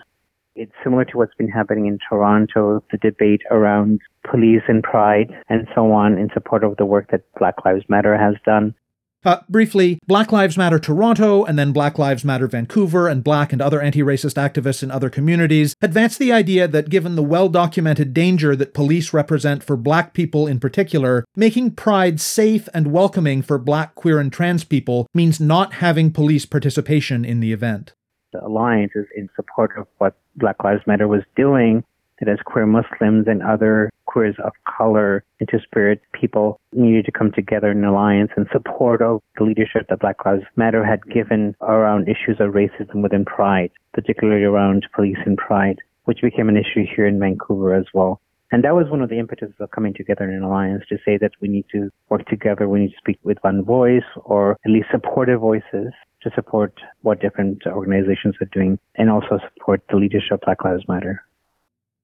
It's 0.56 0.72
similar 0.84 1.06
to 1.06 1.18
what's 1.18 1.34
been 1.36 1.48
happening 1.48 1.88
in 1.88 1.98
Toronto, 2.08 2.84
the 2.92 2.98
debate 2.98 3.42
around 3.50 4.02
police 4.30 4.62
and 4.68 4.84
pride 4.84 5.32
and 5.50 5.68
so 5.74 5.92
on 5.92 6.18
in 6.18 6.30
support 6.34 6.64
of 6.64 6.78
the 6.78 6.86
work 6.86 7.10
that 7.12 7.24
Black 7.40 7.66
Lives 7.66 7.86
Matter 7.88 8.18
has 8.18 8.36
done. 8.46 8.76
Uh, 9.24 9.38
briefly, 9.48 10.00
Black 10.08 10.32
Lives 10.32 10.58
Matter 10.58 10.80
Toronto 10.80 11.44
and 11.44 11.58
then 11.58 11.72
Black 11.72 12.00
Lives 12.00 12.26
Matter 12.26 12.48
Vancouver 12.48 13.08
and 13.08 13.24
black 13.24 13.54
and 13.54 13.62
other 13.62 13.80
anti 13.80 14.02
racist 14.02 14.34
activists 14.34 14.82
in 14.82 14.90
other 14.90 15.12
communities 15.12 15.76
advance 15.80 16.18
the 16.18 16.32
idea 16.32 16.68
that 16.68 16.90
given 16.90 17.16
the 17.16 17.22
well 17.22 17.48
documented 17.48 18.16
danger 18.16 18.56
that 18.56 18.74
police 18.74 19.14
represent 19.14 19.64
for 19.64 19.78
black 19.78 20.14
people 20.14 20.48
in 20.48 20.60
particular, 20.60 21.24
making 21.36 21.72
Pride 21.72 22.20
safe 22.20 22.68
and 22.74 22.92
welcoming 22.92 23.44
for 23.44 23.60
black, 23.60 23.94
queer, 23.94 24.20
and 24.20 24.34
trans 24.34 24.64
people 24.64 25.08
means 25.14 25.40
not 25.40 25.74
having 25.74 26.12
police 26.12 26.48
participation 26.48 27.24
in 27.24 27.42
the 27.42 27.54
event. 27.54 27.94
The 28.34 28.44
Alliance 28.44 28.94
is 28.96 29.06
in 29.16 29.30
support 29.36 29.78
of 29.78 29.86
what 30.00 30.16
Black 30.36 30.64
Lives 30.64 30.82
Matter 30.88 31.08
was 31.08 31.22
doing 31.36 31.84
that 32.20 32.30
as 32.30 32.40
queer 32.46 32.66
Muslims 32.66 33.28
and 33.28 33.44
other 33.44 33.92
queers 34.12 34.36
of 34.44 34.52
color 34.78 35.24
and 35.40 35.48
two 35.50 35.60
spirit 35.60 36.02
people 36.20 36.60
needed 36.74 37.06
to 37.06 37.12
come 37.12 37.32
together 37.32 37.72
in 37.72 37.84
alliance 37.84 38.32
in 38.36 38.46
support 38.52 39.02
of 39.02 39.22
the 39.38 39.44
leadership 39.44 39.88
that 39.90 40.00
Black 40.00 40.26
Lives 40.26 40.44
Matter 40.56 40.86
had 40.86 41.04
given 41.06 41.56
around 41.62 42.10
issues 42.10 42.38
of 42.40 42.54
racism 42.54 43.02
within 43.02 43.26
Pride, 43.26 43.72
particularly 43.94 44.44
around 44.44 44.88
police 44.94 45.18
and 45.26 45.38
Pride, 45.38 45.80
which 46.06 46.22
became 46.22 46.50
an 46.50 46.58
issue 46.58 46.86
here 46.96 47.08
in 47.08 47.20
Vancouver 47.20 47.74
as 47.74 47.86
well. 47.94 48.20
And 48.52 48.66
that 48.66 48.76
was 48.76 48.90
one 48.90 49.02
of 49.02 49.10
the 49.10 49.18
impetuses 49.18 49.56
of 49.62 49.72
coming 49.72 49.94
together 49.94 50.26
in 50.26 50.36
an 50.36 50.44
alliance 50.44 50.84
to 50.90 50.98
say 51.06 51.18
that 51.18 51.32
we 51.40 51.48
need 51.48 51.66
to 51.72 51.90
work 52.10 52.26
together, 52.28 52.68
we 52.68 52.82
need 52.82 52.92
to 52.92 52.98
speak 52.98 53.18
with 53.24 53.38
one 53.42 53.64
voice 53.64 54.04
or 54.26 54.58
at 54.66 54.72
least 54.72 54.88
supportive 54.92 55.40
voices 55.40 55.94
to 56.24 56.32
support 56.36 56.74
what 57.02 57.22
different 57.22 57.66
organizations 57.66 58.36
are 58.42 58.50
doing 58.52 58.78
and 58.96 59.10
also 59.10 59.40
support 59.54 59.82
the 59.90 59.96
leadership 59.96 60.34
of 60.34 60.42
Black 60.42 60.66
Lives 60.66 60.84
Matter. 60.88 61.24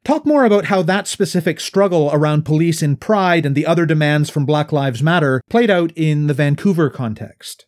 Talk 0.08 0.26
more 0.26 0.46
about 0.46 0.68
how 0.68 0.84
that 0.84 1.06
specific 1.06 1.60
struggle 1.60 2.10
around 2.14 2.46
police 2.46 2.82
in 2.82 2.96
Pride 2.96 3.46
and 3.46 3.56
the 3.56 3.66
other 3.66 3.86
demands 3.86 4.30
from 4.30 4.46
Black 4.46 4.72
Lives 4.72 5.04
Matter 5.04 5.42
played 5.50 5.70
out 5.70 5.92
in 5.98 6.28
the 6.28 6.34
Vancouver 6.34 6.90
context. 6.90 7.66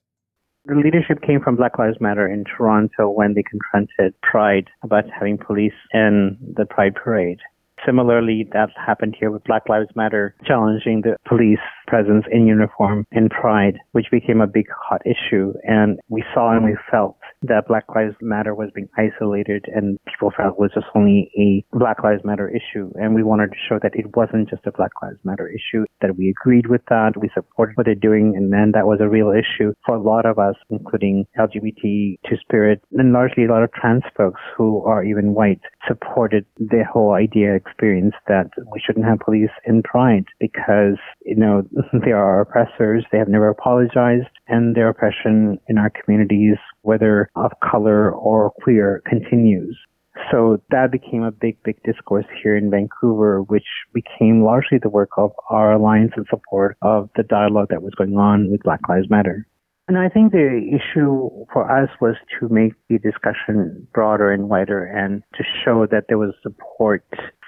The 0.64 0.76
leadership 0.76 1.22
came 1.22 1.42
from 1.42 1.58
Black 1.58 1.78
Lives 1.78 1.98
Matter 2.00 2.26
in 2.26 2.46
Toronto 2.46 3.10
when 3.10 3.34
they 3.34 3.44
confronted 3.44 4.14
Pride 4.22 4.70
about 4.84 5.04
having 5.10 5.38
police 5.38 5.74
in 5.94 6.38
the 6.56 6.66
Pride 6.66 6.96
parade. 6.96 7.40
Similarly, 7.86 8.48
that 8.54 8.70
happened 8.76 9.18
here 9.20 9.32
with 9.32 9.44
Black 9.44 9.68
Lives 9.68 9.90
Matter 9.98 10.34
challenging 10.46 11.02
the 11.02 11.18
police 11.28 11.60
presence 11.88 12.24
in 12.32 12.48
uniform 12.48 13.06
in 13.12 13.28
Pride, 13.28 13.80
which 13.92 14.06
became 14.12 14.40
a 14.40 14.48
big 14.48 14.68
hot 14.70 15.02
issue. 15.06 15.52
And 15.64 16.00
we 16.08 16.24
saw 16.34 16.56
and 16.56 16.64
we 16.64 16.78
felt 16.90 17.18
that 17.44 17.68
Black 17.68 17.86
Lives 17.96 18.16
Matter 18.22 18.54
was 18.54 18.70
being 18.74 18.90
isolated 18.98 19.66
and 19.74 19.98
people 20.06 20.32
felt 20.36 20.54
it 20.54 20.60
was 20.60 20.72
just 20.74 20.88
only 20.96 21.32
a 21.38 21.64
Black 21.78 22.04
Lives 22.04 22.24
Matter 22.24 22.50
issue. 22.50 22.92
And 22.96 23.16
we 23.16 23.24
wanted 23.24 23.52
to 23.52 23.58
show 23.68 23.80
that 23.82 23.96
it 23.96 24.16
wasn't 24.16 24.50
just 24.50 24.66
a 24.66 24.72
Black 24.72 24.92
Lives 25.02 25.20
Matter 25.24 25.48
issue, 25.48 25.86
that 26.02 26.18
we 26.18 26.30
agreed 26.30 26.68
with 26.68 26.82
that, 26.90 27.14
we 27.20 27.30
supported 27.34 27.78
what 27.78 27.86
they're 27.86 27.96
doing, 27.96 28.34
and 28.36 28.52
then 28.52 28.72
that 28.74 28.88
was 28.88 29.00
a 29.02 29.10
real 29.10 29.32
issue 29.32 29.74
for 29.86 29.96
a 29.96 30.02
lot 30.02 30.26
of 30.26 30.40
us, 30.40 30.56
including 30.70 31.26
LGBT 31.38 32.20
two 32.28 32.38
spirit 32.42 32.82
and 32.92 33.14
largely 33.14 33.46
a 33.46 33.50
lot 33.50 33.64
of 33.64 33.72
trans 33.74 34.04
folks 34.16 34.42
who 34.56 34.84
are 34.84 35.04
even 35.04 35.34
white 35.34 35.62
supported 35.88 36.46
the 36.58 36.84
whole 36.92 37.14
idea 37.14 37.56
experience 37.56 38.14
that 38.28 38.50
we 38.72 38.82
shouldn't 38.86 39.06
have 39.06 39.20
police 39.20 39.50
in 39.66 39.82
Pride 39.84 40.26
because, 40.40 40.98
you 41.26 41.36
know, 41.36 41.64
they 42.06 42.12
are 42.12 42.42
oppressors. 42.42 43.06
They 43.12 43.18
have 43.18 43.28
never 43.28 43.50
apologized 43.50 44.28
and 44.48 44.76
their 44.76 44.90
oppression 44.90 45.60
in 45.68 45.78
our 45.78 45.92
communities, 45.92 46.58
whether 46.90 47.30
of 47.36 47.52
color 47.72 48.12
or 48.12 48.52
queer, 48.64 49.04
continues. 49.06 49.78
So 50.32 50.60
that 50.72 50.92
became 50.92 51.22
a 51.24 51.32
big, 51.32 51.62
big 51.64 51.78
discourse 51.84 52.26
here 52.42 52.58
in 52.58 52.72
Vancouver, 52.72 53.44
which 53.44 53.70
became 53.94 54.44
largely 54.44 54.80
the 54.82 54.90
work 54.90 55.12
of 55.18 55.32
our 55.52 55.74
alliance 55.74 56.14
in 56.18 56.26
support 56.30 56.78
of 56.82 57.10
the 57.16 57.22
dialogue 57.22 57.68
that 57.70 57.84
was 57.84 57.94
going 57.94 58.18
on 58.18 58.50
with 58.52 58.64
Black 58.64 58.82
Lives 58.90 59.08
Matter. 59.08 59.46
And 59.88 59.98
I 59.98 60.10
think 60.10 60.32
the 60.32 60.48
issue 60.80 61.30
for 61.54 61.64
us 61.72 61.90
was 62.02 62.16
to 62.40 62.50
make 62.50 62.74
the 62.90 62.98
discussion 63.00 63.88
broader 63.94 64.32
and 64.32 64.50
wider 64.50 64.84
and 64.84 65.24
to 65.36 65.44
show 65.64 65.88
that 65.92 66.06
there 66.08 66.18
was 66.18 66.34
support 66.44 67.04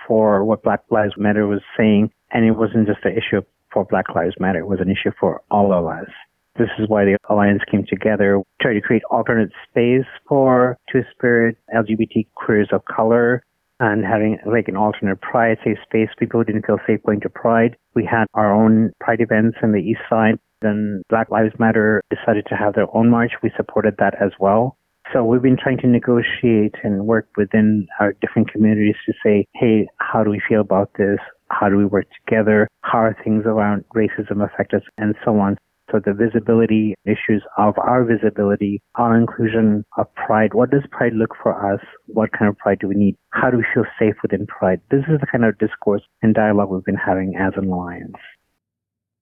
for 0.07 0.45
what 0.45 0.63
Black 0.63 0.81
Lives 0.91 1.13
Matter 1.17 1.47
was 1.47 1.61
saying. 1.77 2.11
And 2.31 2.45
it 2.45 2.51
wasn't 2.51 2.87
just 2.87 3.03
an 3.05 3.13
issue 3.13 3.41
for 3.73 3.85
Black 3.85 4.05
Lives 4.15 4.35
Matter. 4.39 4.59
It 4.59 4.67
was 4.67 4.79
an 4.79 4.89
issue 4.89 5.11
for 5.19 5.41
all 5.49 5.73
of 5.73 5.85
us. 5.85 6.09
This 6.57 6.69
is 6.79 6.89
why 6.89 7.05
the 7.05 7.17
Alliance 7.29 7.61
came 7.69 7.85
together, 7.87 8.41
try 8.61 8.73
to 8.73 8.81
create 8.81 9.03
alternate 9.09 9.51
space 9.69 10.05
for 10.27 10.77
Two 10.91 11.01
Spirit, 11.11 11.57
LGBT 11.73 12.27
queers 12.35 12.69
of 12.71 12.83
color, 12.85 13.43
and 13.79 14.05
having 14.05 14.37
like 14.45 14.67
an 14.67 14.75
alternate 14.75 15.21
Pride 15.21 15.57
safe 15.63 15.77
space. 15.83 16.09
People 16.19 16.43
didn't 16.43 16.65
feel 16.65 16.77
safe 16.85 17.01
going 17.05 17.21
to 17.21 17.29
Pride. 17.29 17.75
We 17.95 18.05
had 18.05 18.25
our 18.33 18.53
own 18.53 18.91
Pride 18.99 19.21
events 19.21 19.57
in 19.63 19.71
the 19.71 19.79
East 19.79 20.01
Side. 20.09 20.39
Then 20.61 21.01
Black 21.09 21.31
Lives 21.31 21.53
Matter 21.57 22.03
decided 22.09 22.45
to 22.49 22.55
have 22.55 22.75
their 22.75 22.95
own 22.95 23.09
march. 23.09 23.31
We 23.41 23.51
supported 23.57 23.95
that 23.97 24.13
as 24.21 24.31
well. 24.39 24.77
So 25.11 25.25
we've 25.25 25.41
been 25.41 25.57
trying 25.57 25.79
to 25.79 25.87
negotiate 25.87 26.75
and 26.83 27.07
work 27.07 27.27
within 27.35 27.87
our 27.99 28.13
different 28.21 28.51
communities 28.51 28.95
to 29.07 29.13
say, 29.23 29.45
hey, 29.55 29.87
how 29.97 30.23
do 30.23 30.29
we 30.29 30.41
feel 30.47 30.61
about 30.61 30.91
this? 30.97 31.17
How 31.49 31.67
do 31.67 31.75
we 31.75 31.85
work 31.85 32.05
together? 32.23 32.67
How 32.81 32.99
are 32.99 33.17
things 33.23 33.43
around 33.45 33.83
racism 33.95 34.45
affect 34.45 34.73
us? 34.73 34.83
And 34.97 35.15
so 35.25 35.37
on. 35.39 35.57
So 35.91 35.99
the 35.99 36.13
visibility 36.13 36.95
issues 37.05 37.43
of 37.57 37.77
our 37.77 38.05
visibility, 38.05 38.81
our 38.95 39.17
inclusion 39.17 39.83
of 39.97 40.13
pride. 40.15 40.53
What 40.53 40.71
does 40.71 40.83
pride 40.89 41.13
look 41.13 41.35
for 41.41 41.73
us? 41.73 41.81
What 42.07 42.31
kind 42.31 42.47
of 42.47 42.57
pride 42.57 42.79
do 42.79 42.87
we 42.87 42.95
need? 42.95 43.17
How 43.31 43.51
do 43.51 43.57
we 43.57 43.65
feel 43.73 43.83
safe 43.99 44.15
within 44.21 44.47
pride? 44.47 44.79
This 44.89 45.03
is 45.09 45.19
the 45.19 45.27
kind 45.27 45.43
of 45.43 45.57
discourse 45.57 46.03
and 46.21 46.33
dialogue 46.33 46.69
we've 46.69 46.85
been 46.85 46.95
having 46.95 47.35
as 47.35 47.53
an 47.57 47.67
alliance. 47.67 48.15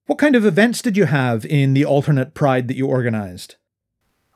What 0.06 0.18
kind 0.18 0.36
of 0.36 0.44
events 0.44 0.82
did 0.82 0.96
you 0.96 1.06
have 1.06 1.44
in 1.44 1.74
the 1.74 1.84
alternate 1.84 2.34
pride 2.34 2.68
that 2.68 2.76
you 2.76 2.86
organized? 2.86 3.56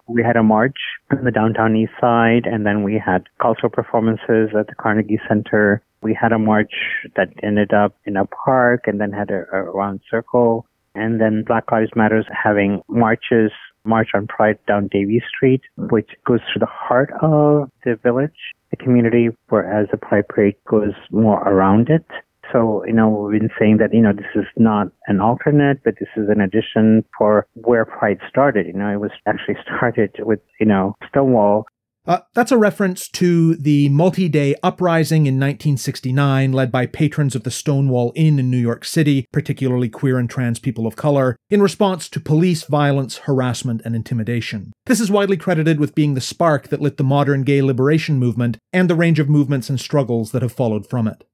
We 0.06 0.22
had 0.22 0.36
a 0.36 0.42
march 0.42 0.76
on 1.10 1.24
the 1.24 1.30
downtown 1.30 1.74
east 1.76 1.92
side, 2.00 2.46
and 2.46 2.66
then 2.66 2.82
we 2.82 3.00
had 3.04 3.24
cultural 3.40 3.70
performances 3.70 4.50
at 4.58 4.66
the 4.66 4.74
Carnegie 4.74 5.20
Center. 5.26 5.82
We 6.02 6.14
had 6.20 6.32
a 6.32 6.38
march 6.38 6.72
that 7.16 7.28
ended 7.42 7.72
up 7.72 7.96
in 8.04 8.16
a 8.16 8.26
park 8.26 8.82
and 8.86 9.00
then 9.00 9.12
had 9.12 9.30
a, 9.30 9.44
a 9.52 9.62
round 9.62 10.00
circle. 10.10 10.66
And 10.94 11.20
then 11.20 11.44
Black 11.46 11.70
Lives 11.72 11.90
Matters 11.96 12.26
having 12.30 12.82
marches, 12.88 13.50
March 13.84 14.10
on 14.14 14.26
Pride 14.26 14.58
down 14.66 14.88
Davie 14.88 15.22
Street, 15.28 15.62
which 15.76 16.10
goes 16.26 16.40
through 16.40 16.60
the 16.60 16.66
heart 16.66 17.10
of 17.20 17.70
the 17.84 17.96
village, 18.02 18.54
the 18.70 18.76
community, 18.76 19.28
whereas 19.48 19.88
the 19.90 19.96
Pride 19.96 20.28
Parade 20.28 20.56
goes 20.68 20.94
more 21.10 21.40
around 21.42 21.90
it. 21.90 22.06
So, 22.52 22.84
you 22.86 22.92
know, 22.92 23.08
we've 23.08 23.40
been 23.40 23.50
saying 23.58 23.78
that, 23.78 23.92
you 23.92 24.00
know, 24.00 24.12
this 24.12 24.30
is 24.34 24.44
not 24.56 24.88
an 25.06 25.20
alternate, 25.20 25.82
but 25.82 25.94
this 25.98 26.08
is 26.16 26.28
an 26.28 26.40
addition 26.40 27.04
for 27.16 27.46
where 27.54 27.84
Pride 27.84 28.18
started. 28.28 28.66
You 28.66 28.74
know, 28.74 28.92
it 28.92 29.00
was 29.00 29.10
actually 29.26 29.56
started 29.62 30.14
with, 30.20 30.40
you 30.60 30.66
know, 30.66 30.94
Stonewall 31.08 31.66
uh, 32.06 32.20
that's 32.34 32.52
a 32.52 32.58
reference 32.58 33.08
to 33.08 33.54
the 33.56 33.88
multi 33.88 34.28
day 34.28 34.54
uprising 34.62 35.26
in 35.26 35.34
1969 35.34 36.52
led 36.52 36.70
by 36.70 36.86
patrons 36.86 37.34
of 37.34 37.44
the 37.44 37.50
Stonewall 37.50 38.12
Inn 38.14 38.38
in 38.38 38.50
New 38.50 38.58
York 38.58 38.84
City, 38.84 39.26
particularly 39.32 39.88
queer 39.88 40.18
and 40.18 40.28
trans 40.28 40.58
people 40.58 40.86
of 40.86 40.96
color, 40.96 41.36
in 41.48 41.62
response 41.62 42.08
to 42.10 42.20
police 42.20 42.64
violence, 42.64 43.18
harassment, 43.18 43.80
and 43.84 43.96
intimidation. 43.96 44.72
This 44.86 45.00
is 45.00 45.10
widely 45.10 45.36
credited 45.36 45.80
with 45.80 45.94
being 45.94 46.14
the 46.14 46.20
spark 46.20 46.68
that 46.68 46.80
lit 46.80 46.98
the 46.98 47.04
modern 47.04 47.42
gay 47.42 47.62
liberation 47.62 48.18
movement 48.18 48.58
and 48.72 48.90
the 48.90 48.94
range 48.94 49.18
of 49.18 49.28
movements 49.28 49.70
and 49.70 49.80
struggles 49.80 50.32
that 50.32 50.42
have 50.42 50.52
followed 50.52 50.88
from 50.88 51.08
it. 51.08 51.24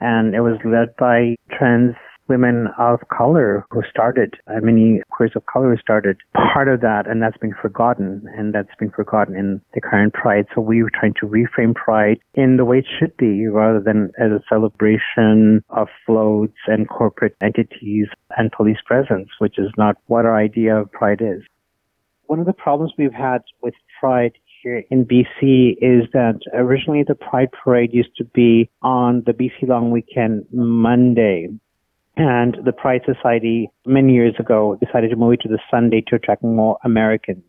And 0.00 0.34
it 0.34 0.40
was 0.40 0.58
led 0.64 0.96
by 0.98 1.36
trans 1.56 1.94
women 2.28 2.68
of 2.78 3.00
color 3.08 3.66
who 3.70 3.82
started, 3.90 4.34
uh, 4.46 4.60
many 4.62 5.02
queers 5.10 5.32
of 5.34 5.44
color 5.46 5.74
who 5.74 5.80
started 5.80 6.16
part 6.34 6.68
of 6.68 6.80
that, 6.80 7.06
and 7.06 7.22
that's 7.22 7.36
been 7.38 7.54
forgotten, 7.60 8.24
and 8.36 8.54
that's 8.54 8.74
been 8.78 8.90
forgotten 8.90 9.36
in 9.36 9.60
the 9.74 9.80
current 9.80 10.14
Pride. 10.14 10.46
So 10.54 10.60
we 10.60 10.82
were 10.82 10.90
trying 10.90 11.14
to 11.20 11.26
reframe 11.26 11.74
Pride 11.74 12.18
in 12.34 12.56
the 12.56 12.64
way 12.64 12.78
it 12.78 12.86
should 12.98 13.16
be, 13.16 13.46
rather 13.46 13.80
than 13.80 14.10
as 14.18 14.30
a 14.30 14.42
celebration 14.48 15.62
of 15.70 15.88
floats 16.06 16.56
and 16.66 16.88
corporate 16.88 17.36
entities 17.42 18.06
and 18.36 18.50
police 18.52 18.78
presence, 18.86 19.28
which 19.38 19.58
is 19.58 19.70
not 19.76 19.96
what 20.06 20.24
our 20.24 20.36
idea 20.36 20.76
of 20.76 20.90
Pride 20.92 21.20
is. 21.20 21.42
One 22.26 22.40
of 22.40 22.46
the 22.46 22.54
problems 22.54 22.92
we've 22.96 23.12
had 23.12 23.42
with 23.62 23.74
Pride 24.00 24.32
here 24.62 24.82
in 24.90 25.04
BC 25.04 25.76
is 25.80 26.08
that 26.12 26.40
originally 26.54 27.04
the 27.06 27.14
Pride 27.14 27.50
Parade 27.52 27.92
used 27.92 28.16
to 28.16 28.24
be 28.24 28.70
on 28.82 29.22
the 29.26 29.32
BC 29.32 29.68
Long 29.68 29.90
Weekend 29.90 30.46
Monday. 30.50 31.48
And 32.16 32.58
the 32.64 32.72
Pride 32.72 33.02
Society 33.04 33.70
many 33.84 34.14
years 34.14 34.34
ago 34.38 34.78
decided 34.84 35.10
to 35.10 35.16
move 35.16 35.34
it 35.34 35.40
to 35.42 35.48
the 35.48 35.58
Sunday 35.70 36.02
to 36.06 36.16
attract 36.16 36.44
more 36.44 36.78
Americans. 36.84 37.42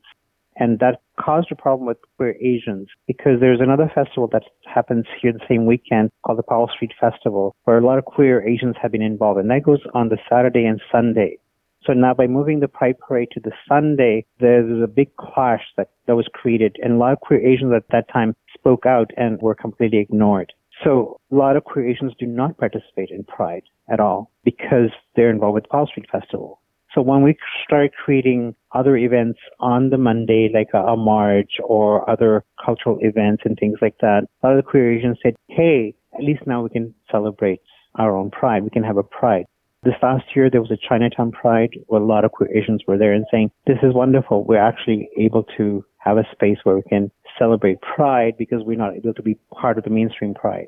And 0.58 0.80
that 0.80 1.02
caused 1.20 1.52
a 1.52 1.56
problem 1.56 1.86
with 1.86 1.98
queer 2.18 2.36
Asians 2.42 2.88
because 3.08 3.40
there's 3.40 3.60
another 3.60 3.92
festival 3.94 4.28
that 4.32 4.44
happens 4.74 5.06
here 5.22 5.34
the 5.34 5.46
same 5.50 5.66
weekend 5.66 6.12
called 6.26 6.40
the 6.40 6.44
Powell 6.44 6.70
Street 6.74 6.94
Festival 7.00 7.56
where 7.66 7.78
a 7.78 7.86
lot 7.86 7.98
of 7.98 8.06
queer 8.06 8.48
Asians 8.48 8.76
have 8.82 8.92
been 8.92 9.02
involved 9.02 9.40
and 9.40 9.50
that 9.52 9.64
goes 9.64 9.82
on 9.94 10.10
the 10.10 10.18
Saturday 10.30 10.66
and 10.66 10.82
Sunday. 10.92 11.38
So 11.86 11.94
now 11.94 12.14
by 12.14 12.28
moving 12.28 12.62
the 12.62 12.68
Pride 12.68 12.98
Parade 12.98 13.30
to 13.34 13.40
the 13.40 13.52
Sunday, 13.68 14.26
there's 14.40 14.82
a 14.82 14.88
big 14.88 15.16
clash 15.18 15.62
that, 15.78 15.90
that 16.08 16.16
was 16.16 16.28
created. 16.34 16.78
And 16.82 16.94
a 16.94 16.98
lot 16.98 17.14
of 17.14 17.20
queer 17.20 17.46
Asians 17.46 17.74
at 17.76 17.84
that 17.92 18.12
time 18.12 18.36
spoke 18.58 18.86
out 18.86 19.12
and 19.18 19.40
were 19.42 19.54
completely 19.54 20.00
ignored. 20.00 20.52
So 20.84 21.20
a 21.32 21.36
lot 21.36 21.56
of 21.56 21.64
Asians 21.78 22.14
do 22.20 22.26
not 22.26 22.58
participate 22.58 23.10
in 23.10 23.24
Pride 23.24 23.64
at 23.90 24.00
all 24.00 24.32
because 24.44 24.90
they're 25.16 25.30
involved 25.30 25.56
with 25.56 25.70
Powell 25.70 25.88
Street 25.88 26.08
Festival. 26.12 26.60
So 26.94 27.02
when 27.02 27.24
we 27.24 27.38
start 27.66 27.92
creating 27.94 28.56
other 28.74 28.96
events 28.96 29.40
on 29.60 29.90
the 29.90 29.98
Monday, 29.98 30.50
like 30.54 30.70
a, 30.74 30.78
a 30.78 30.98
march 30.98 31.52
or 31.64 32.10
other 32.10 32.46
cultural 32.64 32.98
events 33.02 33.44
and 33.46 33.58
things 33.60 33.80
like 33.82 33.98
that, 34.00 34.28
a 34.42 34.48
lot 34.48 34.58
of 34.58 34.66
the 34.66 34.98
Asians 34.98 35.18
said, 35.22 35.36
hey, 35.50 35.94
at 36.14 36.24
least 36.24 36.48
now 36.48 36.64
we 36.64 36.70
can 36.70 36.94
celebrate 37.12 37.60
our 37.96 38.16
own 38.16 38.32
pride. 38.32 38.64
We 38.64 38.70
can 38.70 38.84
have 38.84 38.98
a 38.98 39.04
pride. 39.04 39.46
This 39.84 39.96
last 40.02 40.24
year, 40.36 40.50
there 40.50 40.62
was 40.62 40.72
a 40.72 40.88
Chinatown 40.90 41.32
Pride 41.32 41.78
where 41.88 42.02
a 42.02 42.06
lot 42.06 42.26
of 42.26 42.32
Asians 42.50 42.82
were 42.88 42.98
there 42.98 43.14
and 43.14 43.26
saying, 43.30 43.52
this 43.68 43.78
is 43.84 43.94
wonderful. 43.94 44.44
We're 44.44 44.58
actually 44.58 45.10
able 45.18 45.44
to 45.58 45.86
have 45.98 46.18
a 46.18 46.24
space 46.32 46.58
where 46.64 46.76
we 46.76 46.82
can 46.84 47.12
celebrate 47.38 47.78
pride 47.82 48.34
because 48.38 48.60
we're 48.64 48.78
not 48.78 48.96
able 48.96 49.14
to 49.14 49.24
be 49.24 49.38
part 49.54 49.78
of 49.78 49.84
the 49.84 49.90
mainstream 49.90 50.34
pride. 50.34 50.68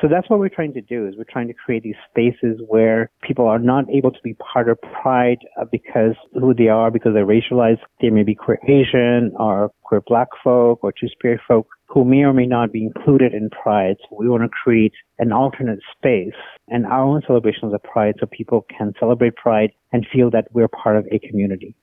So 0.00 0.06
that's 0.08 0.30
what 0.30 0.38
we're 0.38 0.48
trying 0.48 0.74
to 0.74 0.80
do 0.80 1.08
is 1.08 1.16
we're 1.16 1.24
trying 1.28 1.48
to 1.48 1.54
create 1.54 1.82
these 1.82 1.96
spaces 2.08 2.60
where 2.68 3.10
people 3.20 3.48
are 3.48 3.58
not 3.58 3.90
able 3.90 4.12
to 4.12 4.18
be 4.22 4.34
part 4.34 4.68
of 4.68 4.78
pride 4.80 5.38
uh, 5.60 5.64
because 5.64 6.14
who 6.34 6.54
they 6.54 6.68
are, 6.68 6.92
because 6.92 7.14
they're 7.14 7.26
racialized. 7.26 7.80
They 8.00 8.10
may 8.10 8.22
be 8.22 8.36
queer 8.36 8.60
Asian 8.62 9.32
or 9.36 9.72
queer 9.82 10.00
black 10.06 10.28
folk 10.44 10.84
or 10.84 10.92
two 10.92 11.08
spirit 11.08 11.40
folk 11.48 11.66
who 11.88 12.04
may 12.04 12.18
or 12.18 12.32
may 12.32 12.46
not 12.46 12.70
be 12.70 12.84
included 12.84 13.32
in 13.32 13.48
Pride. 13.50 13.96
So 14.02 14.16
we 14.16 14.28
want 14.28 14.42
to 14.42 14.48
create 14.48 14.92
an 15.18 15.32
alternate 15.32 15.80
space 15.96 16.36
and 16.68 16.86
our 16.86 17.02
own 17.02 17.22
celebrations 17.26 17.72
of 17.74 17.82
Pride 17.82 18.14
so 18.20 18.26
people 18.26 18.66
can 18.76 18.92
celebrate 19.00 19.36
Pride 19.36 19.72
and 19.92 20.06
feel 20.12 20.30
that 20.30 20.48
we're 20.52 20.68
part 20.68 20.96
of 20.96 21.06
a 21.10 21.18
community. 21.18 21.74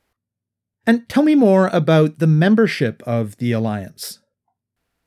And 0.88 1.08
tell 1.10 1.24
me 1.24 1.36
more 1.36 1.68
about 1.74 2.20
the 2.20 2.28
membership 2.28 3.02
of 3.08 3.38
the 3.38 3.52
Alliance. 3.52 4.20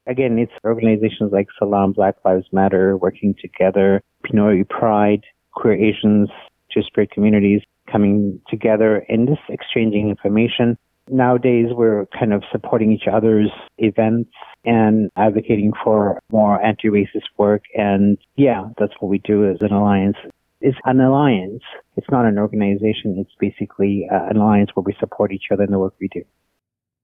Again, 0.07 0.39
it's 0.39 0.53
organizations 0.65 1.33
like 1.33 1.47
Salam, 1.59 1.93
Black 1.93 2.17
Lives 2.25 2.47
Matter, 2.51 2.97
working 2.97 3.35
together, 3.41 4.03
Pinoy 4.27 4.69
Pride, 4.69 5.23
Queer 5.53 5.75
Asians, 5.75 6.31
Two 6.73 6.83
Spirit 6.83 7.11
communities 7.11 7.63
coming 7.91 8.41
together 8.49 9.05
and 9.09 9.29
just 9.29 9.41
exchanging 9.49 10.09
information. 10.11 10.77
Nowadays, 11.11 11.67
we're 11.71 12.07
kind 12.19 12.33
of 12.33 12.43
supporting 12.53 12.93
each 12.93 13.09
other's 13.11 13.51
events 13.79 14.31
and 14.65 15.11
advocating 15.17 15.73
for 15.83 16.21
more 16.31 16.63
anti-racist 16.63 17.29
work. 17.39 17.63
And 17.75 18.19
yeah, 18.37 18.69
that's 18.79 18.93
what 19.01 19.09
we 19.09 19.19
do 19.19 19.49
as 19.49 19.57
an 19.61 19.73
alliance. 19.73 20.17
It's 20.61 20.79
an 20.85 21.01
alliance. 21.01 21.63
It's 21.97 22.11
not 22.11 22.25
an 22.25 22.39
organization. 22.39 23.17
It's 23.19 23.35
basically 23.39 24.09
uh, 24.11 24.27
an 24.31 24.37
alliance 24.37 24.71
where 24.75 24.83
we 24.85 24.97
support 24.99 25.33
each 25.33 25.47
other 25.53 25.63
in 25.63 25.71
the 25.71 25.79
work 25.79 25.95
we 26.01 26.09
do. 26.09 26.23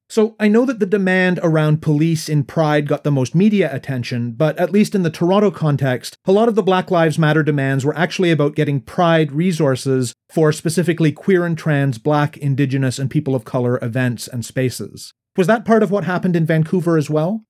So 0.09 0.37
I 0.39 0.49
know 0.49 0.65
that 0.67 0.81
the 0.81 0.87
demand 0.87 1.41
around 1.43 1.81
police 1.81 2.29
in 2.29 2.45
Pride 2.45 2.87
got 2.87 3.05
the 3.05 3.11
most 3.11 3.35
media 3.35 3.75
attention, 3.75 4.33
but 4.33 4.57
at 4.59 4.71
least 4.71 4.95
in 4.95 5.03
the 5.03 5.11
Toronto 5.11 5.51
context, 5.51 6.17
a 6.27 6.33
lot 6.33 6.49
of 6.49 6.57
the 6.57 6.63
Black 6.63 6.91
Lives 6.91 7.19
Matter 7.19 7.43
demands 7.43 7.85
were 7.85 7.97
actually 7.97 8.31
about 8.31 8.55
getting 8.55 8.81
Pride 8.81 9.33
resources 9.33 10.13
for 10.31 10.53
specifically 10.53 11.11
queer 11.11 11.47
and 11.47 11.57
trans, 11.57 11.99
black, 11.99 12.37
indigenous, 12.37 12.99
and 12.99 13.11
people 13.11 13.35
of 13.35 13.45
color 13.45 13.79
events 13.81 14.29
and 14.29 14.45
spaces. 14.45 15.13
Was 15.37 15.47
that 15.47 15.65
part 15.65 15.83
of 15.83 15.91
what 15.91 16.05
happened 16.05 16.37
in 16.37 16.45
Vancouver 16.45 16.99
as 16.99 17.09
well? 17.09 17.45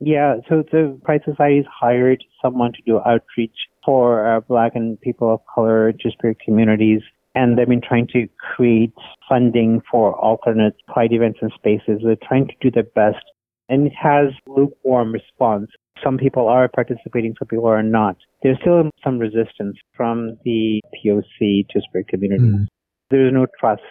Yeah, 0.00 0.36
so 0.48 0.62
the 0.70 0.98
Pride 1.02 1.22
Society 1.24 1.66
hired 1.68 2.22
someone 2.42 2.72
to 2.72 2.82
do 2.82 3.00
outreach 3.00 3.56
for 3.84 4.36
uh, 4.36 4.40
Black 4.40 4.72
and 4.74 5.00
people 5.00 5.32
of 5.32 5.40
color, 5.54 5.92
Spirit 6.12 6.38
communities 6.44 7.02
and 7.34 7.56
they've 7.56 7.68
been 7.68 7.82
trying 7.86 8.08
to 8.08 8.26
create 8.54 8.92
funding 9.28 9.80
for 9.90 10.14
alternate 10.18 10.74
pride 10.88 11.12
events 11.12 11.38
and 11.40 11.52
spaces. 11.54 12.00
They're 12.02 12.16
trying 12.26 12.48
to 12.48 12.54
do 12.60 12.70
their 12.70 12.90
best, 12.94 13.24
and 13.68 13.86
it 13.86 13.92
has 14.00 14.28
lukewarm 14.46 15.12
response. 15.12 15.70
Some 16.02 16.18
people 16.18 16.48
are 16.48 16.68
participating, 16.68 17.34
some 17.38 17.48
people 17.48 17.66
are 17.66 17.82
not. 17.82 18.16
There's 18.42 18.58
still 18.60 18.90
some 19.04 19.18
resistance 19.18 19.76
from 19.94 20.38
the 20.44 20.80
POC 20.94 21.66
Two 21.72 21.80
Spirit 21.88 22.08
community. 22.08 22.44
Mm. 22.44 22.66
There's 23.10 23.32
no 23.32 23.46
trust. 23.58 23.82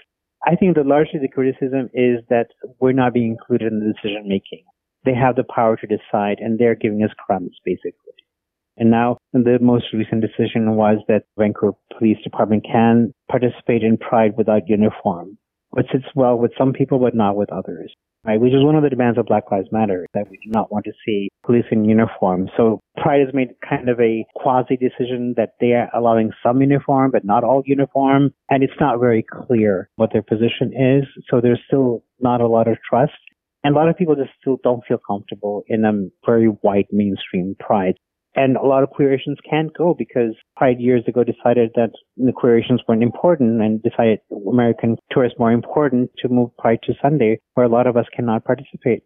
I 0.46 0.56
think 0.56 0.76
that 0.76 0.86
largely 0.86 1.20
the 1.20 1.28
criticism 1.28 1.90
is 1.94 2.24
that 2.30 2.48
we're 2.80 2.94
not 2.94 3.14
being 3.14 3.32
included 3.32 3.72
in 3.72 3.80
the 3.80 3.94
decision 3.94 4.28
making. 4.28 4.64
They 5.06 5.14
have 5.14 5.36
the 5.36 5.44
power 5.44 5.78
to 5.78 5.88
decide, 5.88 6.40
and 6.40 6.58
they're 6.58 6.76
giving 6.76 7.04
us 7.04 7.12
crumbs, 7.26 7.56
basically. 7.64 8.19
And 8.80 8.90
now 8.90 9.18
the 9.34 9.60
most 9.62 9.86
recent 9.94 10.22
decision 10.22 10.76
was 10.76 10.98
that 11.08 11.24
Vancouver 11.38 11.78
Police 11.98 12.18
Department 12.24 12.66
can 12.66 13.14
participate 13.30 13.84
in 13.84 13.98
Pride 13.98 14.32
without 14.38 14.68
uniform, 14.68 15.38
which 15.72 15.88
sits 15.92 16.06
well 16.16 16.38
with 16.38 16.52
some 16.58 16.74
people 16.74 16.98
but 16.98 17.14
not 17.14 17.36
with 17.36 17.52
others. 17.52 17.94
Right, 18.26 18.40
which 18.40 18.52
is 18.52 18.66
one 18.66 18.76
of 18.76 18.84
the 18.84 18.90
demands 18.90 19.18
of 19.18 19.28
Black 19.28 19.50
Lives 19.50 19.70
Matter, 19.72 20.06
that 20.14 20.30
we 20.30 20.36
do 20.44 20.52
not 20.52 20.74
want 20.74 20.84
to 20.84 20.92
see 21.06 21.30
police 21.46 21.64
in 21.72 21.86
uniform. 21.86 22.50
So 22.58 22.82
Pride 22.98 23.22
has 23.22 23.34
made 23.34 23.52
kind 23.68 23.88
of 23.88 23.98
a 24.02 24.26
quasi 24.36 24.76
decision 24.76 25.36
that 25.38 25.54
they 25.62 25.72
are 25.72 25.90
allowing 25.96 26.32
some 26.44 26.60
uniform, 26.60 27.12
but 27.12 27.24
not 27.24 27.46
all 27.46 27.64
uniform. 27.66 28.34
And 28.50 28.62
it's 28.62 28.74
not 28.78 29.00
very 29.00 29.24
clear 29.24 29.90
what 29.96 30.12
their 30.12 30.22
position 30.22 30.74
is. 30.74 31.06
So 31.30 31.40
there's 31.40 31.62
still 31.66 32.04
not 32.20 32.42
a 32.42 32.48
lot 32.48 32.68
of 32.68 32.78
trust. 32.90 33.14
And 33.64 33.74
a 33.74 33.80
lot 33.80 33.88
of 33.88 33.96
people 33.96 34.16
just 34.16 34.32
still 34.42 34.58
don't 34.64 34.84
feel 34.86 35.00
comfortable 35.06 35.64
in 35.68 35.86
a 35.86 36.10
very 36.26 36.48
white 36.48 36.88
mainstream 36.92 37.56
Pride. 37.58 37.96
And 38.36 38.58
a 38.58 38.66
lot 38.66 38.84
of 38.84 38.90
queer 38.92 39.14
Asians 39.14 39.40
can't 39.50 39.76
go 39.76 39.96
because 39.98 40.36
Pride 40.56 40.80
years 40.80 41.04
ago 41.08 41.24
decided 41.24 41.72
that 41.76 41.92
the 42.16 42.32
queer 42.32 42.60
Asians 42.60 42.82
weren't 42.88 43.04
important 43.04 43.62
and 43.62 43.82
decided 43.82 44.20
American 44.48 44.98
tourists 45.12 45.40
more 45.40 45.52
important 45.52 46.12
to 46.20 46.30
move 46.30 46.56
Pride 46.58 46.80
to 46.84 46.94
Sunday, 47.02 47.40
where 47.56 47.66
a 47.66 47.70
lot 47.70 47.88
of 47.88 47.98
us 47.98 48.06
cannot 48.16 48.46
participate. 48.46 49.04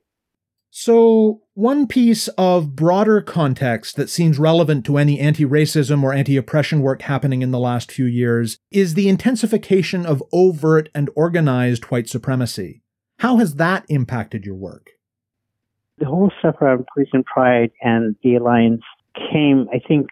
So, 0.75 1.41
one 1.53 1.85
piece 1.85 2.29
of 2.29 2.75
broader 2.75 3.21
context 3.21 3.95
that 3.95 4.09
seems 4.09 4.39
relevant 4.39 4.87
to 4.87 4.97
any 4.97 5.19
anti 5.19 5.45
racism 5.45 6.01
or 6.01 6.13
anti 6.13 6.35
oppression 6.35 6.81
work 6.81 7.03
happening 7.03 7.43
in 7.43 7.51
the 7.51 7.59
last 7.59 7.91
few 7.91 8.05
years 8.05 8.57
is 8.71 8.95
the 8.95 9.07
intensification 9.07 10.03
of 10.03 10.23
overt 10.33 10.89
and 10.95 11.11
organized 11.15 11.85
white 11.85 12.09
supremacy. 12.09 12.81
How 13.19 13.37
has 13.37 13.55
that 13.55 13.85
impacted 13.87 14.45
your 14.45 14.55
work? 14.55 14.89
The 15.99 16.07
whole 16.07 16.31
stuff 16.39 16.55
around 16.59 16.85
Police 16.91 17.09
and 17.13 17.23
Pride 17.23 17.69
and 17.81 18.15
the 18.23 18.33
Alliance 18.35 18.81
came, 19.15 19.67
I 19.73 19.79
think, 19.85 20.09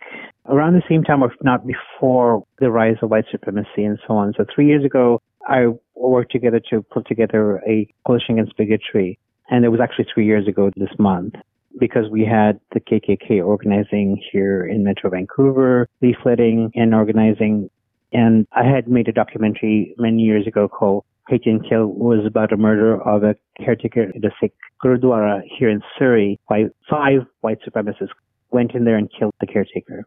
around 0.48 0.74
the 0.74 0.84
same 0.90 1.04
time, 1.04 1.24
or 1.24 1.34
not 1.44 1.66
before 1.66 2.44
the 2.60 2.72
rise 2.72 2.98
of 3.02 3.12
white 3.12 3.26
supremacy 3.32 3.84
and 3.84 4.00
so 4.08 4.16
on. 4.16 4.34
So 4.38 4.46
three 4.54 4.68
years 4.68 4.84
ago, 4.84 5.22
I 5.48 5.68
worked 5.96 6.32
together 6.32 6.62
to 6.70 6.82
put 6.82 7.08
together 7.08 7.62
a 7.68 7.88
coalition 8.06 8.38
against 8.38 8.58
bigotry. 8.58 9.20
And 9.50 9.66
it 9.66 9.70
was 9.70 9.80
actually 9.82 10.08
three 10.14 10.26
years 10.26 10.48
ago 10.48 10.72
this 10.76 10.90
month 10.98 11.36
because 11.80 12.10
we 12.10 12.26
had 12.26 12.60
the 12.74 12.80
KKK 12.80 13.46
organizing 13.46 14.22
here 14.32 14.66
in 14.66 14.84
Metro 14.84 15.10
Vancouver, 15.10 15.88
leafleting 16.04 16.72
and 16.76 16.94
organizing. 16.94 17.70
And 18.14 18.48
I 18.52 18.64
had 18.66 18.88
made 18.88 19.08
a 19.08 19.14
documentary 19.14 19.96
many 19.98 20.24
years 20.24 20.48
ago 20.48 20.68
called 20.68 21.06
Hate 21.30 21.46
and 21.46 21.68
Kill 21.68 21.88
was 21.88 22.26
about 22.26 22.52
a 22.52 22.58
murder 22.58 23.02
of 23.02 23.24
a 23.24 23.36
caretaker 23.64 24.04
in 24.04 24.22
the 24.22 24.32
Sikh 24.40 24.54
Gurudwara 24.84 25.42
here 25.58 25.70
in 25.70 25.82
Surrey 25.98 26.40
by 26.50 26.66
five 26.90 27.22
white 27.40 27.60
supremacists 27.66 28.10
went 28.52 28.74
in 28.74 28.86
there 28.86 28.98
and 28.98 29.10
killed 29.18 29.34
the 29.40 29.48
caretaker. 29.48 30.06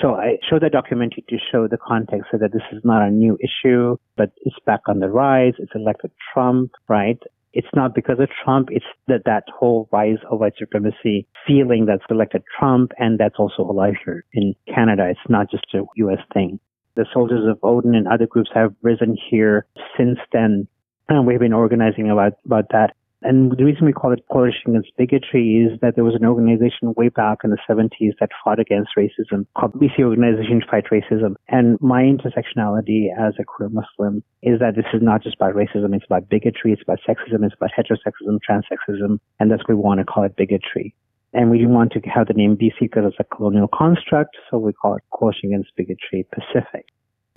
So 0.00 0.14
I 0.14 0.38
showed 0.48 0.62
that 0.62 0.72
documentary 0.72 1.24
to 1.28 1.36
show 1.50 1.68
the 1.68 1.78
context 1.78 2.28
so 2.30 2.38
that 2.38 2.52
this 2.52 2.62
is 2.72 2.82
not 2.84 3.06
a 3.06 3.10
new 3.10 3.38
issue, 3.40 3.96
but 4.16 4.30
it's 4.44 4.56
back 4.66 4.80
on 4.88 5.00
the 5.00 5.08
rise. 5.08 5.54
It's 5.58 5.72
elected 5.74 6.10
Trump, 6.32 6.72
right? 6.88 7.18
It's 7.54 7.68
not 7.74 7.94
because 7.94 8.20
of 8.20 8.28
Trump. 8.44 8.68
It's 8.70 8.84
that 9.08 9.22
that 9.24 9.44
whole 9.48 9.88
rise 9.90 10.18
of 10.30 10.40
white 10.40 10.52
supremacy 10.58 11.26
feeling 11.46 11.86
that's 11.86 12.02
elected 12.10 12.42
Trump, 12.58 12.92
and 12.98 13.18
that's 13.18 13.36
also 13.38 13.62
alive 13.62 13.94
here 14.04 14.26
in 14.34 14.54
Canada. 14.66 15.08
It's 15.08 15.30
not 15.30 15.50
just 15.50 15.64
a 15.72 15.84
U.S. 15.96 16.18
thing. 16.34 16.60
The 16.96 17.06
Soldiers 17.14 17.48
of 17.48 17.58
Odin 17.62 17.94
and 17.94 18.06
other 18.06 18.26
groups 18.26 18.50
have 18.54 18.74
risen 18.82 19.16
here 19.30 19.66
since 19.96 20.18
then. 20.32 20.68
And 21.08 21.26
we've 21.26 21.40
been 21.40 21.54
organizing 21.54 22.10
about, 22.10 22.34
about 22.44 22.66
that. 22.72 22.94
And 23.22 23.50
the 23.56 23.64
reason 23.64 23.86
we 23.86 23.92
call 23.92 24.12
it 24.12 24.24
Coalition 24.30 24.76
Against 24.76 24.92
Bigotry 24.98 25.64
is 25.64 25.80
that 25.80 25.94
there 25.94 26.04
was 26.04 26.14
an 26.14 26.26
organization 26.26 26.92
way 26.96 27.08
back 27.08 27.38
in 27.44 27.50
the 27.50 27.58
70s 27.68 28.12
that 28.20 28.28
fought 28.44 28.60
against 28.60 28.90
racism 28.96 29.46
called 29.56 29.72
BC 29.72 30.00
Organization 30.00 30.60
to 30.60 30.66
Fight 30.70 30.84
Racism. 30.92 31.34
And 31.48 31.80
my 31.80 32.02
intersectionality 32.02 33.08
as 33.18 33.34
a 33.40 33.44
queer 33.44 33.70
Muslim 33.70 34.22
is 34.42 34.60
that 34.60 34.76
this 34.76 34.84
is 34.92 35.00
not 35.02 35.22
just 35.22 35.36
about 35.36 35.54
racism, 35.54 35.96
it's 35.96 36.04
about 36.04 36.28
bigotry, 36.28 36.72
it's 36.72 36.82
about 36.82 37.00
sexism, 37.08 37.44
it's 37.44 37.54
about 37.56 37.70
heterosexism, 37.76 38.38
transsexism, 38.48 39.18
and 39.40 39.50
that's 39.50 39.62
why 39.66 39.74
we 39.74 39.80
want 39.80 40.00
to 40.00 40.04
call 40.04 40.24
it 40.24 40.36
bigotry. 40.36 40.94
And 41.32 41.50
we 41.50 41.66
want 41.66 41.92
to 41.92 42.00
have 42.00 42.28
the 42.28 42.34
name 42.34 42.56
BC 42.56 42.80
because 42.80 43.04
it's 43.06 43.16
a 43.18 43.24
colonial 43.24 43.68
construct, 43.68 44.36
so 44.50 44.58
we 44.58 44.72
call 44.72 44.96
it 44.96 45.02
Coalition 45.10 45.50
Against 45.50 45.70
Bigotry 45.76 46.26
Pacific. 46.32 46.86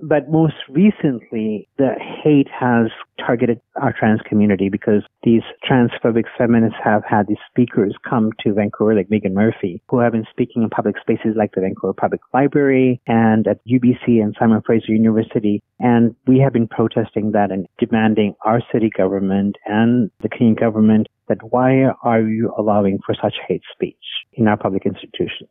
But 0.02 0.30
most 0.30 0.54
recently, 0.68 1.68
the 1.76 1.94
hate 1.98 2.48
has 2.48 2.90
targeted 3.18 3.60
our 3.80 3.92
trans 3.92 4.20
community 4.26 4.68
because 4.68 5.02
these 5.22 5.42
transphobic 5.68 6.24
feminists 6.38 6.78
have 6.82 7.02
had 7.04 7.26
these 7.26 7.38
speakers 7.50 7.94
come 8.08 8.30
to 8.40 8.54
Vancouver, 8.54 8.94
like 8.94 9.08
Meghan 9.08 9.32
Murphy, 9.32 9.82
who 9.88 9.98
have 9.98 10.12
been 10.12 10.26
speaking 10.30 10.62
in 10.62 10.70
public 10.70 10.96
spaces 11.00 11.34
like 11.36 11.52
the 11.54 11.60
Vancouver 11.60 11.92
Public 11.92 12.20
Library 12.32 13.00
and 13.06 13.46
at 13.46 13.64
UBC 13.66 14.22
and 14.22 14.34
Simon 14.38 14.62
Fraser 14.64 14.92
University. 14.92 15.62
And 15.78 16.14
we 16.26 16.38
have 16.38 16.52
been 16.52 16.68
protesting 16.68 17.32
that 17.32 17.50
and 17.50 17.66
demanding 17.78 18.34
our 18.44 18.62
city 18.72 18.90
government 18.96 19.56
and 19.66 20.10
the 20.22 20.28
Canadian 20.28 20.54
government 20.54 21.08
that 21.28 21.38
why 21.50 21.84
are 22.02 22.22
you 22.22 22.52
allowing 22.58 22.98
for 23.04 23.14
such 23.14 23.34
hate 23.46 23.62
speech 23.72 23.96
in 24.32 24.48
our 24.48 24.56
public 24.56 24.86
institutions? 24.86 25.50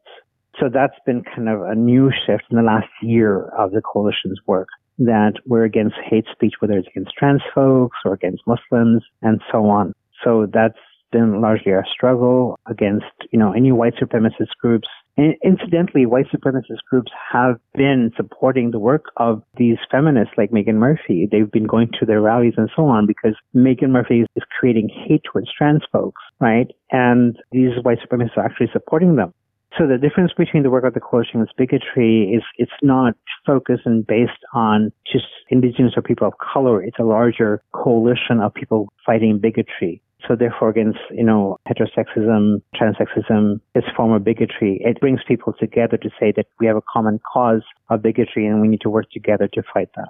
So 0.59 0.67
that's 0.71 0.97
been 1.05 1.23
kind 1.23 1.47
of 1.47 1.61
a 1.61 1.75
new 1.75 2.11
shift 2.25 2.43
in 2.51 2.57
the 2.57 2.63
last 2.63 2.89
year 3.01 3.49
of 3.57 3.71
the 3.71 3.81
coalition's 3.81 4.39
work 4.45 4.67
that 4.97 5.33
we're 5.45 5.63
against 5.63 5.95
hate 6.09 6.25
speech, 6.31 6.55
whether 6.59 6.77
it's 6.77 6.87
against 6.89 7.13
trans 7.17 7.41
folks 7.55 7.97
or 8.03 8.13
against 8.13 8.43
Muslims 8.45 9.03
and 9.21 9.41
so 9.51 9.65
on. 9.67 9.93
So 10.23 10.47
that's 10.51 10.77
been 11.11 11.41
largely 11.41 11.71
our 11.71 11.85
struggle 11.91 12.59
against, 12.67 13.05
you 13.31 13.39
know, 13.39 13.53
any 13.53 13.71
white 13.71 13.93
supremacist 13.95 14.51
groups. 14.61 14.87
And 15.17 15.35
incidentally, 15.43 16.05
white 16.05 16.27
supremacist 16.33 16.83
groups 16.89 17.11
have 17.31 17.59
been 17.73 18.11
supporting 18.15 18.71
the 18.71 18.79
work 18.79 19.05
of 19.17 19.41
these 19.57 19.77
feminists 19.91 20.33
like 20.37 20.51
Meghan 20.51 20.75
Murphy. 20.75 21.27
They've 21.29 21.51
been 21.51 21.67
going 21.67 21.89
to 21.99 22.05
their 22.05 22.21
rallies 22.21 22.53
and 22.57 22.69
so 22.75 22.85
on 22.85 23.05
because 23.05 23.35
Meghan 23.55 23.89
Murphy 23.89 24.25
is 24.35 24.43
creating 24.59 24.89
hate 24.89 25.23
towards 25.23 25.47
trans 25.57 25.81
folks, 25.91 26.21
right? 26.39 26.67
And 26.91 27.37
these 27.51 27.71
white 27.81 27.99
supremacists 27.99 28.37
are 28.37 28.45
actually 28.45 28.69
supporting 28.71 29.15
them. 29.15 29.33
So 29.77 29.87
the 29.87 29.97
difference 29.97 30.31
between 30.35 30.63
the 30.63 30.69
work 30.69 30.83
of 30.83 30.93
the 30.93 30.99
coalition 30.99 31.39
and 31.39 31.49
bigotry 31.57 32.33
is 32.35 32.43
it's 32.57 32.71
not 32.81 33.13
focused 33.45 33.83
and 33.85 34.05
based 34.05 34.43
on 34.53 34.91
just 35.11 35.25
indigenous 35.49 35.93
or 35.95 36.01
people 36.01 36.27
of 36.27 36.33
color. 36.37 36.83
It's 36.83 36.97
a 36.99 37.03
larger 37.03 37.61
coalition 37.71 38.39
of 38.41 38.53
people 38.53 38.91
fighting 39.05 39.39
bigotry. 39.39 40.01
So 40.27 40.35
therefore 40.35 40.69
against, 40.69 40.99
you 41.11 41.23
know, 41.23 41.57
heterosexism, 41.67 42.61
transsexism, 42.75 43.61
this 43.73 43.85
form 43.95 44.11
of 44.11 44.23
bigotry, 44.23 44.81
it 44.83 44.99
brings 44.99 45.21
people 45.27 45.53
together 45.57 45.97
to 45.97 46.09
say 46.19 46.33
that 46.35 46.47
we 46.59 46.67
have 46.67 46.75
a 46.75 46.81
common 46.91 47.19
cause 47.31 47.63
of 47.89 48.01
bigotry 48.01 48.45
and 48.45 48.61
we 48.61 48.67
need 48.67 48.81
to 48.81 48.89
work 48.89 49.09
together 49.11 49.47
to 49.53 49.63
fight 49.73 49.89
that. 49.95 50.09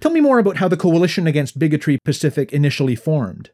Tell 0.00 0.10
me 0.10 0.20
more 0.20 0.38
about 0.38 0.58
how 0.58 0.68
the 0.68 0.76
Coalition 0.76 1.26
Against 1.26 1.58
Bigotry 1.58 1.98
Pacific 2.04 2.52
initially 2.52 2.96
formed. 2.96 3.50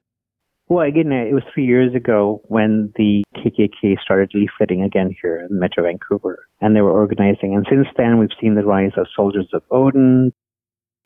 Well, 0.73 0.89
again, 0.89 1.13
it 1.13 1.35
was 1.35 1.43
three 1.53 1.67
years 1.67 1.95
ago 1.95 2.41
when 2.47 2.95
the 2.97 3.25
KKK 3.37 4.01
started 4.01 4.33
leafleting 4.35 4.83
again 4.83 5.15
here 5.21 5.37
in 5.37 5.59
Metro 5.59 5.85
Vancouver, 5.85 6.47
and 6.63 6.75
they 6.75 6.81
were 6.81 6.91
organizing. 6.91 7.55
And 7.55 7.67
since 7.69 7.87
then, 7.99 8.19
we've 8.19 8.31
seen 8.41 8.55
the 8.55 8.65
rise 8.65 8.93
of 8.97 9.07
Soldiers 9.15 9.51
of 9.53 9.63
Odin. 9.71 10.33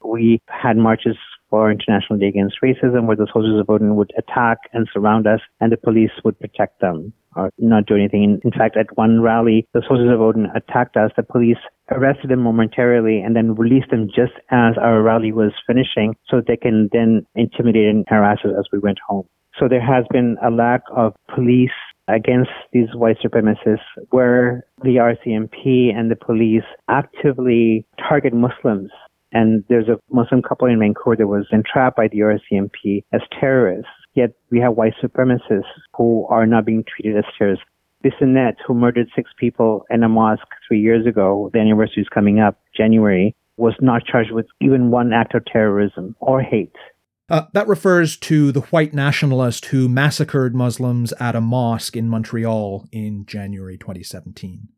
We 0.05 0.41
had 0.47 0.77
marches 0.77 1.17
for 1.51 1.69
International 1.69 2.17
Day 2.17 2.29
Against 2.29 2.59
Racism, 2.63 3.09
where 3.09 3.17
the 3.17 3.27
Soldiers 3.33 3.59
of 3.59 3.69
Odin 3.69 3.97
would 3.97 4.13
attack 4.17 4.59
and 4.73 4.89
surround 4.93 5.27
us, 5.27 5.41
and 5.61 5.73
the 5.73 5.77
police 5.77 6.13
would 6.25 6.39
protect 6.39 6.81
them 6.81 7.13
or 7.35 7.51
not 7.59 7.87
do 7.87 7.97
anything. 7.97 8.39
In 8.45 8.53
fact, 8.53 8.77
at 8.77 8.97
one 8.97 9.21
rally, 9.21 9.67
the 9.75 9.83
Soldiers 9.89 10.13
of 10.13 10.21
Odin 10.21 10.47
attacked 10.55 10.97
us. 10.97 11.11
The 11.17 11.25
police 11.25 11.59
arrested 11.91 12.31
them 12.31 12.43
momentarily 12.43 13.21
and 13.21 13.37
then 13.37 13.55
released 13.55 13.91
them 13.91 14.09
just 14.09 14.33
as 14.51 14.75
our 14.81 15.03
rally 15.03 15.33
was 15.33 15.53
finishing 15.67 16.15
so 16.29 16.41
they 16.41 16.57
can 16.57 16.89
then 16.93 17.27
intimidate 17.35 17.89
and 17.89 18.05
harass 18.09 18.39
us 18.45 18.53
as 18.59 18.67
we 18.73 18.79
went 18.79 18.99
home. 19.07 19.27
So 19.59 19.69
there 19.69 19.81
has 19.81 20.05
been 20.11 20.37
a 20.45 20.51
lack 20.51 20.83
of 20.95 21.15
police 21.35 21.71
against 22.09 22.51
these 22.73 22.89
white 22.95 23.17
supremacists 23.25 23.79
where 24.11 24.65
the 24.83 24.97
RCMP 24.97 25.95
and 25.95 26.11
the 26.11 26.17
police 26.17 26.63
actively 26.89 27.85
target 27.99 28.33
Muslims. 28.33 28.91
And 29.33 29.65
there's 29.69 29.89
a 29.89 29.99
Muslim 30.11 30.43
couple 30.43 30.69
in 30.69 30.79
Vancouver 30.79 31.17
that 31.17 31.27
was 31.27 31.47
entrapped 31.53 31.97
by 31.97 32.09
the 32.09 32.19
RCMP 32.19 33.05
as 33.13 33.23
terrorists. 33.39 33.91
Yet 34.15 34.33
we 34.51 34.61
have 34.61 34.77
white 34.77 34.95
supremacists 35.03 35.65
who 35.97 36.27
are 36.31 36.47
not 36.47 36.65
being 36.65 36.85
treated 36.85 37.19
as 37.19 37.25
terrorists. 37.37 37.65
Bissonnette, 38.05 38.57
who 38.67 38.75
murdered 38.75 39.09
six 39.15 39.31
people 39.39 39.85
in 39.91 40.03
a 40.03 40.09
mosque 40.09 40.47
three 40.67 40.81
years 40.81 41.07
ago, 41.07 41.51
the 41.53 41.59
anniversary 41.59 42.03
is 42.03 42.09
coming 42.09 42.41
up, 42.41 42.61
January, 42.77 43.35
was 43.57 43.75
not 43.81 44.05
charged 44.05 44.33
with 44.33 44.47
even 44.61 44.91
one 44.91 45.13
act 45.13 45.35
of 45.35 45.45
terrorism 45.47 46.15
or 46.21 46.41
hate. 46.41 46.77
Uh, 47.29 47.43
that 47.55 47.67
refers 47.67 48.17
to 48.17 48.53
the 48.53 48.61
white 48.61 48.95
nationalist 48.95 49.67
who 49.67 49.89
massacred 49.89 50.55
Muslims 50.55 51.13
at 51.19 51.35
a 51.35 51.41
mosque 51.41 51.97
in 51.97 52.09
Montreal 52.09 52.87
in 52.93 53.27
January 53.27 53.77
2017. 53.77 54.69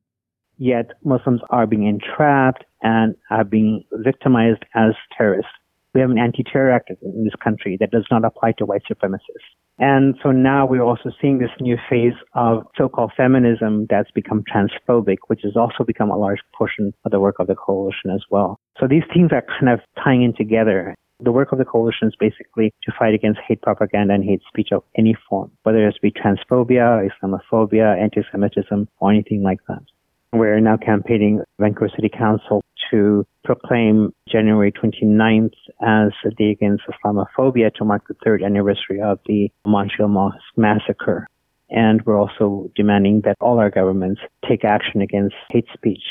Yet 0.56 0.92
Muslims 1.04 1.40
are 1.50 1.66
being 1.66 1.86
entrapped 1.86 2.64
and 2.82 3.14
are 3.30 3.44
being 3.44 3.84
victimized 3.92 4.64
as 4.74 4.92
terrorists. 5.16 5.50
We 5.94 6.00
have 6.00 6.10
an 6.10 6.18
anti-terror 6.18 6.70
act 6.72 6.90
in 7.02 7.24
this 7.24 7.34
country 7.42 7.76
that 7.80 7.90
does 7.90 8.06
not 8.10 8.24
apply 8.24 8.52
to 8.58 8.64
white 8.64 8.82
supremacists. 8.90 9.48
And 9.78 10.16
so 10.22 10.32
now 10.32 10.66
we're 10.66 10.82
also 10.82 11.10
seeing 11.20 11.38
this 11.38 11.50
new 11.60 11.76
phase 11.88 12.14
of 12.34 12.66
so-called 12.76 13.12
feminism 13.16 13.86
that's 13.88 14.10
become 14.10 14.42
transphobic, 14.42 15.18
which 15.28 15.40
has 15.44 15.56
also 15.56 15.84
become 15.84 16.10
a 16.10 16.16
large 16.16 16.40
portion 16.56 16.92
of 17.04 17.12
the 17.12 17.20
work 17.20 17.36
of 17.38 17.46
the 17.46 17.54
coalition 17.54 18.10
as 18.12 18.22
well. 18.30 18.58
So 18.80 18.88
these 18.88 19.04
things 19.12 19.30
are 19.32 19.44
kind 19.58 19.68
of 19.72 19.80
tying 20.02 20.22
in 20.22 20.34
together. 20.34 20.94
The 21.20 21.32
work 21.32 21.52
of 21.52 21.58
the 21.58 21.64
coalition 21.64 22.08
is 22.08 22.14
basically 22.18 22.72
to 22.84 22.92
fight 22.98 23.14
against 23.14 23.40
hate 23.46 23.62
propaganda 23.62 24.14
and 24.14 24.24
hate 24.24 24.40
speech 24.48 24.68
of 24.72 24.84
any 24.96 25.16
form, 25.28 25.50
whether 25.62 25.86
it 25.86 25.96
be 26.00 26.12
transphobia, 26.12 27.08
Islamophobia, 27.08 28.00
anti-Semitism, 28.00 28.88
or 29.00 29.10
anything 29.10 29.42
like 29.42 29.58
that. 29.68 29.82
We're 30.32 30.60
now 30.60 30.76
campaigning 30.76 31.42
Vancouver 31.58 31.90
City 31.96 32.10
Council 32.10 32.62
to 32.90 33.26
proclaim 33.44 34.12
January 34.28 34.72
29th 34.72 35.54
as 35.80 36.12
the 36.24 36.30
Day 36.36 36.50
Against 36.50 36.84
Islamophobia 36.86 37.72
to 37.74 37.84
mark 37.84 38.06
the 38.08 38.14
third 38.24 38.42
anniversary 38.42 39.00
of 39.00 39.18
the 39.26 39.50
Montreal 39.66 40.08
Mosque 40.08 40.36
massacre. 40.56 41.26
And 41.70 42.02
we're 42.06 42.18
also 42.18 42.70
demanding 42.74 43.22
that 43.24 43.36
all 43.40 43.58
our 43.58 43.70
governments 43.70 44.20
take 44.48 44.64
action 44.64 45.02
against 45.02 45.34
hate 45.50 45.66
speech. 45.74 46.02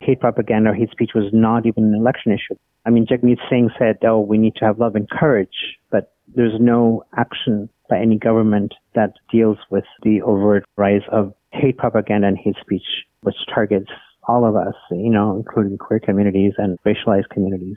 Hate 0.00 0.20
propaganda 0.20 0.70
or 0.70 0.74
hate 0.74 0.90
speech 0.90 1.10
was 1.14 1.30
not 1.32 1.66
even 1.66 1.84
an 1.84 1.94
election 1.94 2.32
issue. 2.32 2.58
I 2.84 2.90
mean, 2.90 3.06
Jagmeet 3.06 3.38
Singh 3.50 3.70
said, 3.78 3.98
oh, 4.04 4.20
we 4.20 4.38
need 4.38 4.54
to 4.56 4.64
have 4.64 4.78
love 4.78 4.94
and 4.94 5.08
courage, 5.10 5.78
but 5.90 6.14
there's 6.34 6.58
no 6.60 7.02
action 7.16 7.68
by 7.88 7.98
any 7.98 8.16
government 8.16 8.74
that 8.94 9.14
deals 9.30 9.58
with 9.70 9.84
the 10.02 10.22
overt 10.22 10.64
rise 10.76 11.02
of 11.10 11.34
hate 11.52 11.78
propaganda 11.78 12.28
and 12.28 12.38
hate 12.38 12.56
speech, 12.60 12.86
which 13.22 13.36
targets 13.52 13.90
all 14.28 14.44
of 14.44 14.56
us, 14.56 14.74
you 14.90 15.10
know, 15.10 15.36
including 15.36 15.78
queer 15.78 16.00
communities 16.00 16.52
and 16.58 16.78
racialized 16.86 17.28
communities. 17.30 17.76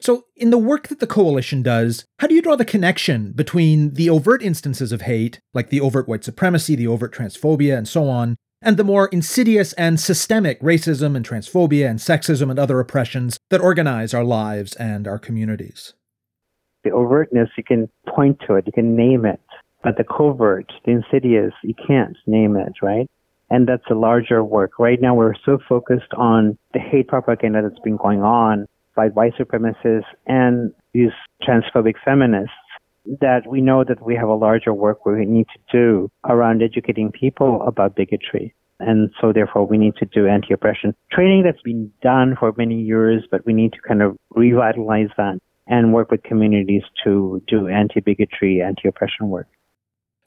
So, 0.00 0.26
in 0.36 0.50
the 0.50 0.58
work 0.58 0.88
that 0.88 1.00
the 1.00 1.08
coalition 1.08 1.62
does, 1.62 2.04
how 2.20 2.28
do 2.28 2.34
you 2.34 2.42
draw 2.42 2.54
the 2.54 2.64
connection 2.64 3.32
between 3.32 3.94
the 3.94 4.08
overt 4.08 4.42
instances 4.42 4.92
of 4.92 5.02
hate, 5.02 5.40
like 5.54 5.70
the 5.70 5.80
overt 5.80 6.08
white 6.08 6.22
supremacy, 6.22 6.76
the 6.76 6.86
overt 6.86 7.12
transphobia, 7.12 7.76
and 7.76 7.88
so 7.88 8.08
on, 8.08 8.36
and 8.62 8.76
the 8.76 8.84
more 8.84 9.08
insidious 9.08 9.72
and 9.72 9.98
systemic 9.98 10.60
racism 10.60 11.16
and 11.16 11.28
transphobia 11.28 11.88
and 11.90 11.98
sexism 11.98 12.48
and 12.48 12.58
other 12.60 12.78
oppressions 12.78 13.38
that 13.50 13.60
organize 13.60 14.14
our 14.14 14.24
lives 14.24 14.74
and 14.76 15.08
our 15.08 15.18
communities. 15.18 15.94
The 16.84 16.90
overtness, 16.90 17.48
you 17.56 17.64
can 17.64 17.88
point 18.08 18.38
to 18.46 18.54
it, 18.54 18.66
you 18.66 18.72
can 18.72 18.94
name 18.94 19.24
it, 19.24 19.40
but 19.82 19.96
the 19.96 20.04
covert, 20.04 20.70
the 20.84 20.92
insidious, 20.92 21.52
you 21.64 21.74
can't 21.86 22.16
name 22.26 22.56
it, 22.56 22.72
right? 22.82 23.08
And 23.50 23.66
that's 23.66 23.84
a 23.90 23.94
larger 23.94 24.44
work. 24.44 24.78
Right 24.78 25.00
now, 25.00 25.14
we're 25.14 25.34
so 25.44 25.58
focused 25.68 26.12
on 26.16 26.58
the 26.74 26.80
hate 26.80 27.08
propaganda 27.08 27.62
that's 27.62 27.80
been 27.82 27.96
going 27.96 28.22
on 28.22 28.66
by 28.94 29.08
white 29.08 29.32
supremacists 29.38 30.02
and 30.26 30.72
these 30.92 31.12
transphobic 31.42 31.94
feminists 32.04 32.52
that 33.20 33.46
we 33.48 33.60
know 33.60 33.84
that 33.84 34.04
we 34.04 34.14
have 34.14 34.28
a 34.28 34.34
larger 34.34 34.74
work 34.74 35.06
we 35.06 35.24
need 35.24 35.46
to 35.54 35.60
do 35.72 36.10
around 36.28 36.62
educating 36.62 37.10
people 37.10 37.62
about 37.66 37.96
bigotry. 37.96 38.54
And 38.80 39.10
so 39.20 39.32
therefore 39.32 39.66
we 39.66 39.78
need 39.78 39.94
to 39.96 40.04
do 40.06 40.26
anti-oppression 40.26 40.94
training 41.10 41.42
that's 41.44 41.62
been 41.62 41.90
done 42.02 42.36
for 42.38 42.52
many 42.56 42.80
years, 42.80 43.24
but 43.30 43.44
we 43.46 43.52
need 43.52 43.72
to 43.72 43.78
kind 43.86 44.02
of 44.02 44.16
revitalize 44.30 45.08
that 45.16 45.40
and 45.66 45.92
work 45.92 46.10
with 46.10 46.22
communities 46.22 46.82
to 47.04 47.42
do 47.46 47.68
anti-bigotry, 47.68 48.62
anti-oppression 48.62 49.28
work. 49.28 49.48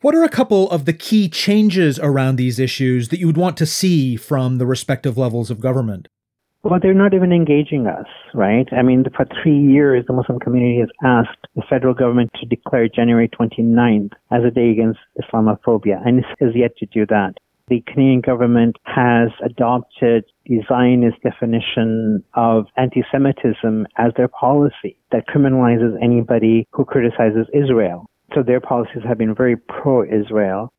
What 0.02 0.16
are 0.16 0.24
a 0.24 0.30
couple 0.30 0.68
of 0.72 0.86
the 0.86 0.94
key 0.94 1.30
changes 1.30 2.00
around 2.00 2.38
these 2.38 2.58
issues 2.58 3.10
that 3.10 3.20
you 3.20 3.28
would 3.28 3.38
want 3.38 3.56
to 3.58 3.68
see 3.68 4.16
from 4.16 4.58
the 4.58 4.66
respective 4.66 5.16
levels 5.16 5.52
of 5.52 5.60
government? 5.60 6.08
Well, 6.64 6.80
they're 6.82 6.96
not 6.96 7.14
even 7.14 7.32
engaging 7.32 7.86
us, 7.86 8.08
right? 8.34 8.68
I 8.72 8.82
mean, 8.82 9.06
for 9.16 9.28
three 9.44 9.60
years, 9.60 10.04
the 10.08 10.14
Muslim 10.14 10.40
community 10.40 10.80
has 10.80 10.90
asked 11.04 11.46
the 11.56 11.62
federal 11.70 11.94
government 11.94 12.32
to 12.40 12.48
declare 12.48 12.90
January 12.90 13.30
29th 13.30 14.14
as 14.32 14.44
a 14.44 14.50
day 14.50 14.72
against 14.72 15.00
Islamophobia, 15.22 16.02
and 16.04 16.18
it 16.18 16.26
has 16.40 16.56
yet 16.56 16.76
to 16.78 16.88
do 16.88 17.06
that. 17.06 17.36
The 17.68 17.82
Canadian 17.86 18.22
government 18.22 18.78
has 18.86 19.30
adopted 19.46 20.26
the 20.48 20.62
Zionist 20.68 21.22
definition 21.22 22.24
of 22.34 22.66
anti-Semitism 22.76 23.86
as 24.00 24.14
their 24.18 24.28
policy 24.28 24.98
that 25.12 25.28
criminalizes 25.28 25.96
anybody 26.04 26.68
who 26.72 26.86
criticizes 26.86 27.46
Israel. 27.54 28.10
So 28.34 28.44
their 28.44 28.62
policies 28.62 29.04
have 29.08 29.18
been 29.18 29.36
very 29.36 29.58
pro-Israel 29.58 30.72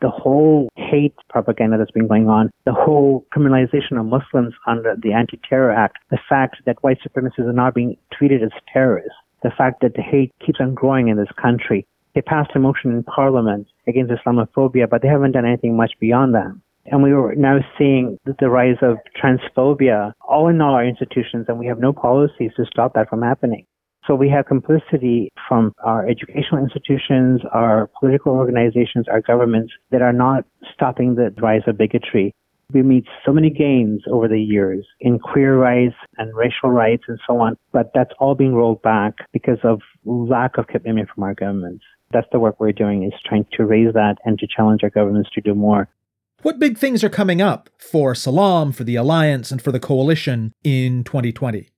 the 0.00 0.10
whole 0.10 0.68
hate 0.76 1.14
propaganda 1.30 1.78
that's 1.78 1.90
been 1.90 2.08
going 2.08 2.28
on, 2.28 2.50
the 2.64 2.72
whole 2.72 3.24
criminalization 3.34 3.98
of 3.98 4.06
Muslims 4.06 4.54
under 4.66 4.94
the 5.02 5.12
Anti-Terror 5.12 5.72
Act, 5.72 5.98
the 6.10 6.18
fact 6.28 6.56
that 6.66 6.82
white 6.82 6.98
supremacists 7.06 7.48
are 7.48 7.52
now 7.52 7.70
being 7.70 7.96
treated 8.12 8.42
as 8.42 8.50
terrorists, 8.72 9.14
the 9.42 9.50
fact 9.56 9.80
that 9.80 9.94
the 9.94 10.02
hate 10.02 10.32
keeps 10.44 10.60
on 10.60 10.74
growing 10.74 11.08
in 11.08 11.16
this 11.16 11.32
country. 11.40 11.86
They 12.14 12.22
passed 12.22 12.50
a 12.54 12.58
motion 12.58 12.92
in 12.92 13.04
Parliament 13.04 13.68
against 13.86 14.12
Islamophobia, 14.12 14.88
but 14.88 15.02
they 15.02 15.08
haven't 15.08 15.32
done 15.32 15.46
anything 15.46 15.76
much 15.76 15.92
beyond 16.00 16.34
that. 16.34 16.54
And 16.86 17.02
we 17.02 17.12
are 17.12 17.34
now 17.34 17.58
seeing 17.76 18.18
the 18.24 18.48
rise 18.48 18.76
of 18.80 18.98
transphobia 19.20 20.12
all 20.26 20.48
in 20.48 20.60
all 20.60 20.74
our 20.74 20.86
institutions, 20.86 21.46
and 21.48 21.58
we 21.58 21.66
have 21.66 21.78
no 21.78 21.92
policies 21.92 22.52
to 22.56 22.64
stop 22.66 22.94
that 22.94 23.08
from 23.08 23.22
happening. 23.22 23.66
So 24.06 24.14
we 24.14 24.28
have 24.30 24.46
complicity 24.46 25.32
from 25.48 25.72
our 25.84 26.08
educational 26.08 26.62
institutions, 26.62 27.40
our 27.52 27.90
political 27.98 28.32
organizations, 28.32 29.06
our 29.08 29.20
governments 29.20 29.72
that 29.90 30.00
are 30.00 30.12
not 30.12 30.44
stopping 30.72 31.16
the 31.16 31.34
rise 31.42 31.62
of 31.66 31.76
bigotry. 31.76 32.32
We 32.72 32.82
made 32.82 33.04
so 33.24 33.32
many 33.32 33.50
gains 33.50 34.02
over 34.10 34.28
the 34.28 34.40
years 34.40 34.86
in 35.00 35.18
queer 35.18 35.56
rights 35.56 35.94
and 36.18 36.34
racial 36.34 36.70
rights 36.70 37.04
and 37.08 37.18
so 37.26 37.38
on, 37.38 37.56
but 37.72 37.90
that's 37.94 38.10
all 38.18 38.34
being 38.34 38.54
rolled 38.54 38.82
back 38.82 39.14
because 39.32 39.58
of 39.64 39.80
lack 40.04 40.56
of 40.58 40.66
commitment 40.66 41.08
from 41.12 41.24
our 41.24 41.34
governments. 41.34 41.84
That's 42.12 42.26
the 42.32 42.38
work 42.38 42.60
we're 42.60 42.72
doing 42.72 43.04
is 43.04 43.12
trying 43.24 43.46
to 43.52 43.64
raise 43.64 43.92
that 43.94 44.16
and 44.24 44.38
to 44.38 44.46
challenge 44.46 44.82
our 44.84 44.90
governments 44.90 45.30
to 45.34 45.40
do 45.40 45.54
more. 45.54 45.88
What 46.42 46.58
big 46.58 46.78
things 46.78 47.02
are 47.02 47.08
coming 47.08 47.40
up 47.40 47.70
for 47.78 48.14
Salam, 48.14 48.70
for 48.70 48.84
the 48.84 48.96
Alliance, 48.96 49.50
and 49.50 49.60
for 49.60 49.72
the 49.72 49.80
Coalition 49.80 50.52
in 50.62 51.02
2020? 51.02 51.68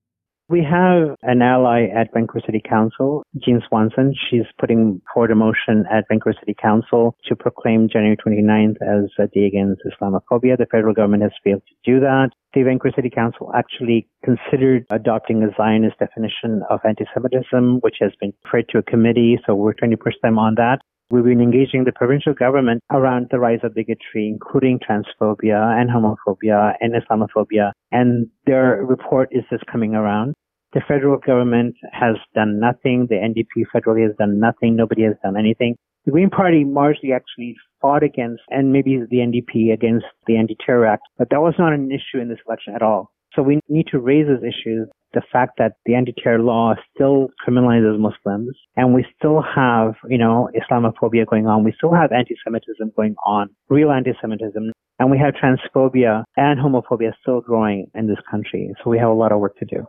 We 0.49 0.63
have 0.63 1.15
an 1.21 1.43
ally 1.43 1.83
at 1.95 2.11
Vancouver 2.11 2.41
City 2.43 2.59
Council, 2.67 3.21
Jean 3.37 3.61
Swanson. 3.67 4.15
She's 4.29 4.47
putting 4.59 4.99
forward 5.13 5.29
a 5.29 5.35
motion 5.35 5.85
at 5.91 6.05
Vancouver 6.09 6.35
City 6.39 6.55
Council 6.59 7.15
to 7.25 7.35
proclaim 7.35 7.87
January 7.87 8.17
29th 8.17 8.77
as 8.81 9.11
a 9.19 9.27
day 9.27 9.45
against 9.45 9.83
Islamophobia. 9.85 10.57
The 10.57 10.65
federal 10.71 10.95
government 10.95 11.21
has 11.21 11.33
failed 11.43 11.61
to 11.67 11.91
do 11.91 11.99
that. 11.99 12.31
The 12.55 12.63
Vancouver 12.63 12.95
City 12.95 13.11
Council 13.11 13.51
actually 13.55 14.07
considered 14.25 14.87
adopting 14.89 15.43
a 15.43 15.53
Zionist 15.55 15.99
definition 15.99 16.63
of 16.67 16.79
anti-Semitism, 16.83 17.81
which 17.81 17.97
has 18.01 18.13
been 18.19 18.33
referred 18.43 18.69
to 18.69 18.79
a 18.79 18.83
committee, 18.83 19.39
so 19.45 19.53
we're 19.53 19.73
trying 19.73 19.91
to 19.91 19.97
push 19.97 20.15
them 20.23 20.39
on 20.39 20.55
that. 20.55 20.79
We've 21.11 21.23
been 21.23 21.41
engaging 21.41 21.85
the 21.85 21.91
provincial 21.91 22.35
government 22.35 22.83
around 22.91 23.29
the 23.31 23.39
rise 23.39 23.61
of 23.63 23.73
bigotry, 23.73 24.27
including 24.27 24.79
transphobia 24.79 25.59
and 25.59 25.89
homophobia 25.89 26.73
and 26.81 26.93
Islamophobia. 26.93 27.71
And 27.91 28.27
their 28.45 28.85
report 28.85 29.29
is 29.31 29.43
just 29.49 29.65
coming 29.65 29.95
around. 29.95 30.35
The 30.73 30.81
federal 30.87 31.17
government 31.17 31.75
has 31.91 32.17
done 32.35 32.59
nothing. 32.59 33.07
The 33.09 33.15
NDP 33.15 33.65
federally 33.73 34.05
has 34.05 34.15
done 34.17 34.39
nothing. 34.39 34.75
Nobody 34.75 35.01
has 35.01 35.15
done 35.23 35.35
anything. 35.35 35.75
The 36.05 36.11
Green 36.11 36.29
Party 36.29 36.63
largely 36.63 37.11
actually 37.11 37.55
fought 37.81 38.03
against, 38.03 38.43
and 38.49 38.71
maybe 38.71 38.99
the 39.09 39.17
NDP 39.17 39.73
against 39.73 40.05
the 40.27 40.37
Anti-Terror 40.37 40.85
Act, 40.85 41.03
but 41.17 41.29
that 41.31 41.41
was 41.41 41.55
not 41.57 41.73
an 41.73 41.91
issue 41.91 42.21
in 42.21 42.29
this 42.29 42.39
election 42.47 42.75
at 42.75 42.83
all. 42.83 43.11
So 43.39 43.43
we 43.43 43.61
need 43.69 43.87
to 43.91 43.99
raise 43.99 44.27
those 44.27 44.43
issues. 44.43 44.89
The 45.13 45.21
fact 45.31 45.53
that 45.59 45.75
the 45.85 45.95
anti-terror 45.95 46.39
law 46.39 46.75
still 46.93 47.29
criminalizes 47.47 47.97
Muslims 47.97 48.49
and 48.75 48.93
we 48.93 49.05
still 49.17 49.41
have, 49.41 49.93
you 50.09 50.17
know, 50.17 50.49
Islamophobia 50.53 51.25
going 51.25 51.47
on. 51.47 51.63
We 51.63 51.73
still 51.77 51.93
have 51.93 52.11
anti-Semitism 52.11 52.91
going 52.97 53.15
on, 53.25 53.49
real 53.69 53.91
anti-Semitism. 53.91 54.73
And 54.99 55.09
we 55.09 55.17
have 55.17 55.35
transphobia 55.35 56.25
and 56.35 56.59
homophobia 56.59 57.13
still 57.21 57.39
growing 57.39 57.87
in 57.95 58.07
this 58.07 58.17
country. 58.29 58.73
So 58.83 58.89
we 58.89 58.97
have 58.97 59.07
a 59.07 59.13
lot 59.13 59.31
of 59.31 59.39
work 59.39 59.57
to 59.59 59.65
do. 59.65 59.85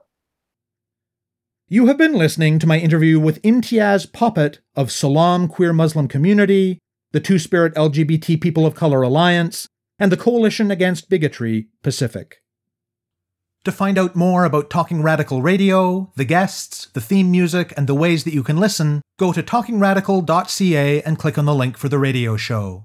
You 1.67 1.89
have 1.89 1.99
been 1.99 2.15
listening 2.15 2.61
to 2.61 2.69
my 2.69 2.79
interview 2.79 3.19
with 3.19 3.43
Imtiaz 3.43 4.09
Popat 4.09 4.59
of 4.77 4.93
Salam 4.93 5.49
Queer 5.49 5.73
Muslim 5.73 6.07
Community, 6.07 6.79
the 7.11 7.21
Two 7.21 7.41
Spirit 7.41 7.75
LGBT 7.75 8.41
People 8.41 8.65
of 8.65 8.77
Color 8.77 9.03
Alliance, 9.03 9.67
and 9.99 10.13
the 10.13 10.17
Coalition 10.17 10.71
Against 10.71 11.11
Bigotry 11.11 11.67
Pacific. 11.83 12.40
To 13.65 13.73
find 13.73 13.99
out 13.99 14.17
more 14.17 14.47
about 14.47 14.71
Talking 14.71 15.03
Radical 15.03 15.43
Radio, 15.43 16.11
the 16.17 16.25
guests, 16.25 16.89
the 16.95 17.01
theme 17.01 17.31
music, 17.31 17.75
and 17.77 17.87
the 17.87 17.95
ways 17.95 18.25
that 18.25 18.33
you 18.33 18.43
can 18.43 18.57
listen, 18.57 19.03
go 19.19 19.35
to 19.35 19.43
talkingradical.ca 19.43 21.03
and 21.03 21.19
click 21.19 21.37
on 21.37 21.45
the 21.45 21.55
link 21.55 21.77
for 21.77 21.91
the 21.91 21.99
radio 21.99 22.39
show. 22.39 22.85